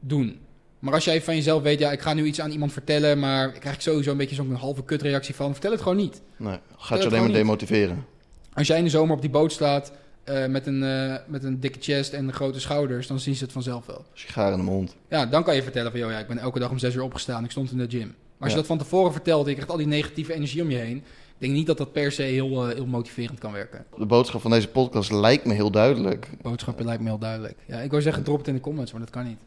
Doen. 0.00 0.40
Maar 0.78 0.94
als 0.94 1.04
jij 1.04 1.22
van 1.22 1.34
jezelf 1.34 1.62
weet, 1.62 1.78
ja, 1.78 1.92
ik 1.92 2.00
ga 2.00 2.14
nu 2.14 2.24
iets 2.24 2.40
aan 2.40 2.50
iemand 2.50 2.72
vertellen, 2.72 3.18
maar 3.18 3.54
ik 3.54 3.60
krijg 3.60 3.82
sowieso 3.82 4.10
een 4.10 4.16
beetje 4.16 4.34
zo'n 4.34 4.54
halve 4.54 4.84
kutreactie 4.84 5.34
van, 5.34 5.52
vertel 5.52 5.70
het 5.70 5.80
gewoon 5.80 5.96
niet. 5.96 6.20
Nee, 6.36 6.58
gaat 6.76 7.02
je 7.02 7.08
alleen 7.08 7.20
maar 7.20 7.32
demotiveren. 7.32 8.06
Als 8.52 8.66
jij 8.66 8.78
in 8.78 8.84
de 8.84 8.90
zomer 8.90 9.14
op 9.14 9.20
die 9.20 9.30
boot 9.30 9.52
staat 9.52 9.92
eh, 10.28 10.46
met, 10.46 10.66
een, 10.66 10.82
eh, 10.82 11.14
met 11.26 11.44
een 11.44 11.60
dikke 11.60 11.78
chest 11.80 12.12
en 12.12 12.32
grote 12.32 12.60
schouders, 12.60 13.06
dan 13.06 13.20
zien 13.20 13.34
ze 13.34 13.44
het 13.44 13.52
vanzelf 13.52 13.86
wel. 13.86 14.04
Sigaar 14.12 14.50
in 14.52 14.58
de 14.58 14.64
mond. 14.64 14.96
Ja, 15.08 15.26
dan 15.26 15.42
kan 15.44 15.54
je 15.54 15.62
vertellen 15.62 15.90
van, 15.90 16.00
joh, 16.00 16.10
ja, 16.10 16.18
ik 16.18 16.26
ben 16.26 16.38
elke 16.38 16.58
dag 16.58 16.70
om 16.70 16.78
zes 16.78 16.94
uur 16.94 17.02
opgestaan, 17.02 17.44
ik 17.44 17.50
stond 17.50 17.70
in 17.70 17.78
de 17.78 17.86
gym. 17.88 17.98
Maar 18.00 18.08
als 18.38 18.48
Ja. 18.48 18.48
je 18.48 18.54
dat 18.56 18.66
van 18.66 18.78
tevoren 18.78 19.12
vertelt 19.12 19.46
je 19.46 19.52
krijgt 19.52 19.70
al 19.70 19.76
die 19.76 19.86
negatieve 19.86 20.32
energie 20.34 20.62
om 20.62 20.70
je 20.70 20.76
heen, 20.76 20.96
ik 20.96 21.44
denk 21.44 21.52
niet 21.52 21.66
dat 21.66 21.78
dat 21.78 21.92
per 21.92 22.12
se 22.12 22.22
heel, 22.22 22.68
eh, 22.68 22.74
heel 22.74 22.86
motiverend 22.86 23.38
kan 23.38 23.52
werken. 23.52 23.84
De 23.96 24.06
boodschap 24.06 24.40
van 24.40 24.50
deze 24.50 24.68
podcast 24.68 25.10
lijkt 25.12 25.44
me 25.44 25.54
heel 25.54 25.70
duidelijk. 25.70 26.28
Boodschapje 26.42 26.84
lijkt 26.84 27.02
me 27.02 27.08
heel 27.08 27.18
duidelijk. 27.18 27.54
Ja, 27.66 27.78
ik 27.80 27.90
wou 27.90 28.02
zeggen, 28.02 28.22
drop 28.22 28.38
het 28.38 28.48
in 28.48 28.54
de 28.54 28.60
comments, 28.60 28.92
maar 28.92 29.00
dat 29.00 29.10
kan 29.10 29.24
niet. 29.26 29.38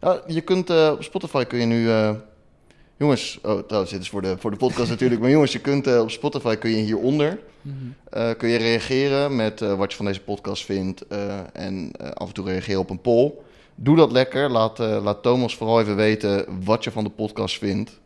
Ja, 0.00 0.20
je 0.26 0.40
kunt 0.40 0.70
op 0.70 1.02
Spotify 1.02 1.44
kun 1.44 1.58
je 1.58 1.66
nu. 1.66 1.88
Jongens, 2.98 3.38
oh, 3.42 3.58
trouwens, 3.58 3.92
dit 3.92 4.00
is 4.00 4.08
voor 4.08 4.22
de, 4.22 4.38
voor 4.38 4.50
de 4.50 4.56
podcast 4.56 4.90
natuurlijk. 4.94 5.20
Maar 5.20 5.30
jongens, 5.30 5.52
je 5.52 5.58
kunt 5.58 5.86
eh, 5.86 6.00
op 6.00 6.10
Spotify 6.10 6.56
kun 6.56 6.70
je 6.70 6.82
hieronder 6.82 7.38
eh, 8.10 8.30
kun 8.36 8.48
je 8.48 8.58
reageren 8.58 9.36
met 9.36 9.60
eh, 9.60 9.74
wat 9.74 9.90
je 9.90 9.96
van 9.96 10.06
deze 10.06 10.20
podcast 10.20 10.64
vindt. 10.64 11.06
en 11.52 11.90
af 12.14 12.28
en 12.28 12.34
toe 12.34 12.44
reageren 12.44 12.80
op 12.80 12.90
een 12.90 13.00
poll. 13.00 13.32
Doe 13.74 13.96
dat 13.96 14.12
lekker. 14.12 14.50
Laat, 14.50 14.78
laat 14.78 15.22
Thomas 15.22 15.56
vooral 15.56 15.80
even 15.80 15.96
weten 15.96 16.64
wat 16.64 16.84
je 16.84 16.90
van 16.90 17.04
de 17.04 17.10
podcast 17.10 17.58
vindt. 17.58 18.00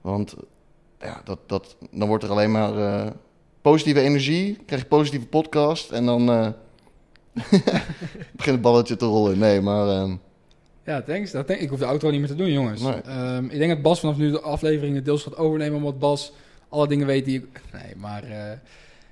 Want 0.00 0.34
ja, 1.00 1.20
dat, 1.24 1.38
dat, 1.46 1.76
dan 1.90 2.08
wordt 2.08 2.24
er 2.24 2.30
alleen 2.30 2.50
maar 2.50 3.12
positieve 3.62 4.00
energie. 4.00 4.58
Krijg 4.66 4.82
je 4.82 4.88
positieve 4.88 5.26
podcast. 5.26 5.90
En 5.90 6.06
dan 6.06 6.26
begint 8.36 8.44
het 8.44 8.60
balletje 8.60 8.96
te 8.96 9.06
rollen. 9.06 9.38
Nee, 9.38 9.60
maar. 9.60 10.16
Ja, 10.84 11.02
thanks. 11.02 11.30
Dat 11.30 11.46
denk, 11.48 11.60
ik 11.60 11.68
hoef 11.68 11.78
de 11.78 11.84
outro 11.84 12.10
niet 12.10 12.20
meer 12.20 12.28
te 12.28 12.34
doen, 12.34 12.52
jongens. 12.52 12.80
Nee. 12.82 12.92
Ehm, 12.94 13.44
ik 13.44 13.58
denk 13.58 13.70
dat 13.70 13.82
Bas 13.82 14.00
vanaf 14.00 14.16
nu 14.16 14.30
de 14.30 14.40
afleveringen 14.40 15.04
deels 15.04 15.22
gaat 15.22 15.36
overnemen, 15.36 15.76
omdat 15.76 15.98
Bas 15.98 16.32
alle 16.68 16.88
dingen 16.88 17.06
weet 17.06 17.24
die 17.24 17.38
ik... 17.38 17.60
Nee, 17.72 17.96
maar... 17.96 18.22
eh, 18.24 18.58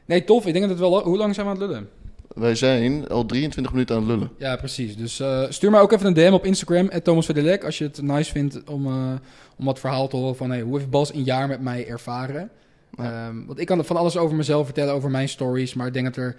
Nee, 0.04 0.24
tof. 0.24 0.46
Ik 0.46 0.52
denk 0.52 0.68
dat 0.68 0.78
het 0.78 0.88
wel... 0.88 1.02
Hoe 1.02 1.16
lang 1.16 1.35
zijn 1.35 1.46
we 1.46 1.52
aan 1.52 1.58
het 1.61 1.68
lullen? 1.70 1.88
Wij 2.35 2.54
zijn 2.54 3.08
al 3.08 3.26
23 3.26 3.72
minuten 3.72 3.96
aan 3.96 4.02
het 4.02 4.11
lullen. 4.11 4.30
Ja, 4.38 4.56
precies. 4.56 4.96
Dus 4.96 5.20
eh, 5.20 5.42
stuur 5.48 5.70
mij 5.70 5.80
ook 5.80 5.92
even 5.92 6.06
een 6.06 6.14
DM 6.14 6.32
op 6.32 6.44
Instagram, 6.44 6.90
Thomas 7.02 7.24
Verdelek, 7.24 7.64
als 7.64 7.78
je 7.78 7.85
het 7.85 8.02
nice 8.02 8.32
vindt 8.32 8.64
om, 8.70 8.87
eh, 8.87 9.12
om 9.58 9.64
wat 9.64 9.78
verhaal 9.78 10.08
te 10.08 10.16
horen 10.16 10.37
van... 10.37 10.50
Hey, 10.50 10.61
hoe 10.61 10.78
heeft 10.78 10.90
Bas 10.90 11.14
een 11.14 11.22
jaar 11.24 11.48
met 11.48 11.61
mij 11.61 11.87
ervaren? 11.88 12.50
Ja. 12.96 13.26
Ehm, 13.26 13.44
want 13.46 13.58
ik 13.58 13.66
kan 13.66 13.85
van 13.85 13.96
alles 13.96 14.16
over 14.16 14.37
mezelf 14.37 14.64
vertellen, 14.64 14.94
over 14.94 15.11
mijn 15.11 15.28
stories, 15.28 15.74
maar 15.74 15.87
ik 15.87 15.92
denk 15.92 16.06
dat 16.06 16.16
er... 16.16 16.37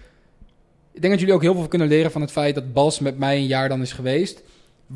Ik 0.91 1.01
denk 1.01 1.13
dat 1.13 1.19
jullie 1.19 1.35
ook 1.35 1.41
heel 1.41 1.55
veel 1.55 1.67
kunnen 1.67 1.87
leren 1.87 2.11
van 2.11 2.21
het 2.21 2.31
feit 2.31 2.55
dat 2.55 2.73
Bas 2.73 2.99
met 2.99 3.17
mij 3.17 3.37
een 3.37 3.47
jaar 3.47 3.69
dan 3.69 3.81
is 3.81 3.91
geweest. 3.91 4.43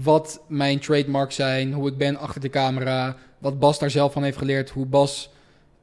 Wat 0.04 0.42
mijn 0.48 0.80
trademarks 0.80 1.36
zijn, 1.36 1.74
hoe 1.74 1.88
ik 1.88 1.98
ben 1.98 2.18
achter 2.18 2.42
de 2.42 2.50
camera, 2.50 3.16
wat 3.38 3.60
Bas 3.60 3.80
daar 3.80 3.90
zelf 3.90 4.14
van 4.14 4.24
heeft 4.24 4.38
geleerd, 4.38 4.70
hoe 4.70 4.86
Bas 4.86 5.30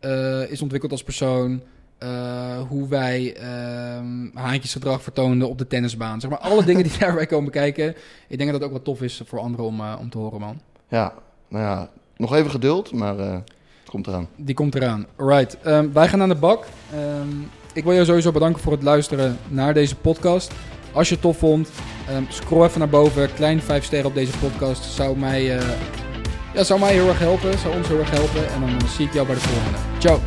eh, 0.00 0.50
is 0.50 0.62
ontwikkeld 0.62 0.92
als 0.92 1.02
persoon, 1.02 1.62
eh, 1.98 2.60
hoe 2.68 2.88
wij 2.88 3.36
ehm, 3.36 4.28
haantjesgedrag 4.34 5.02
vertoonden 5.02 5.48
op 5.48 5.58
de 5.58 5.66
tennisbaan. 5.66 6.20
Zeg 6.20 6.30
maar 6.30 6.38
alle 6.38 6.64
dingen 6.74 6.82
die 6.82 6.98
daarbij 6.98 7.26
komen 7.26 7.50
kijken. 7.50 7.94
Ik 8.28 8.38
denk 8.38 8.50
dat 8.50 8.60
dat 8.60 8.68
ook 8.68 8.74
wat 8.74 8.84
tof 8.84 9.02
is 9.02 9.22
voor 9.24 9.38
anderen 9.38 9.66
om, 9.66 9.80
eh, 9.80 9.96
om 10.00 10.10
te 10.10 10.18
horen, 10.18 10.40
man. 10.40 10.60
Ja, 10.88 11.12
nou 11.48 11.64
ja, 11.64 11.90
nog 12.16 12.34
even 12.34 12.50
geduld, 12.50 12.92
maar 12.92 13.18
het 13.18 13.90
komt 13.90 14.06
eraan. 14.06 14.28
Die 14.36 14.54
komt 14.54 14.74
eraan. 14.74 15.06
Alright, 15.16 15.60
ehm, 15.60 15.92
wij 15.92 16.08
gaan 16.08 16.22
aan 16.22 16.28
de 16.28 16.34
bak. 16.34 16.66
Ehm, 16.92 17.28
ik 17.72 17.84
wil 17.84 17.92
je 17.92 18.04
sowieso 18.04 18.32
bedanken 18.32 18.62
voor 18.62 18.72
het 18.72 18.82
luisteren 18.82 19.38
naar 19.48 19.74
deze 19.74 19.96
podcast. 19.96 20.52
Als 20.94 21.08
je 21.08 21.14
het 21.14 21.22
tof 21.22 21.38
vond, 21.38 21.68
ehm, 22.08 22.22
scroll 22.28 22.64
even 22.64 22.78
naar 22.78 22.88
boven. 22.88 23.34
Klein 23.34 23.60
5 23.62 23.84
sterren 23.84 24.08
op 24.08 24.14
deze 24.14 24.38
podcast 24.38 24.84
zou 24.84 25.18
mij, 25.18 25.58
eh, 25.58 25.66
ja, 26.54 26.64
zou 26.64 26.80
mij 26.80 26.92
heel 26.92 27.08
erg 27.08 27.18
helpen. 27.18 27.58
Zou 27.58 27.76
ons 27.76 27.88
heel 27.88 27.98
erg 27.98 28.10
helpen. 28.10 28.52
En 28.52 28.60
dan 28.60 28.88
zie 28.88 29.06
ik 29.06 29.12
jou 29.12 29.26
bij 29.26 29.34
de 29.34 29.40
volgende. 29.40 29.78
Ciao. 29.98 30.20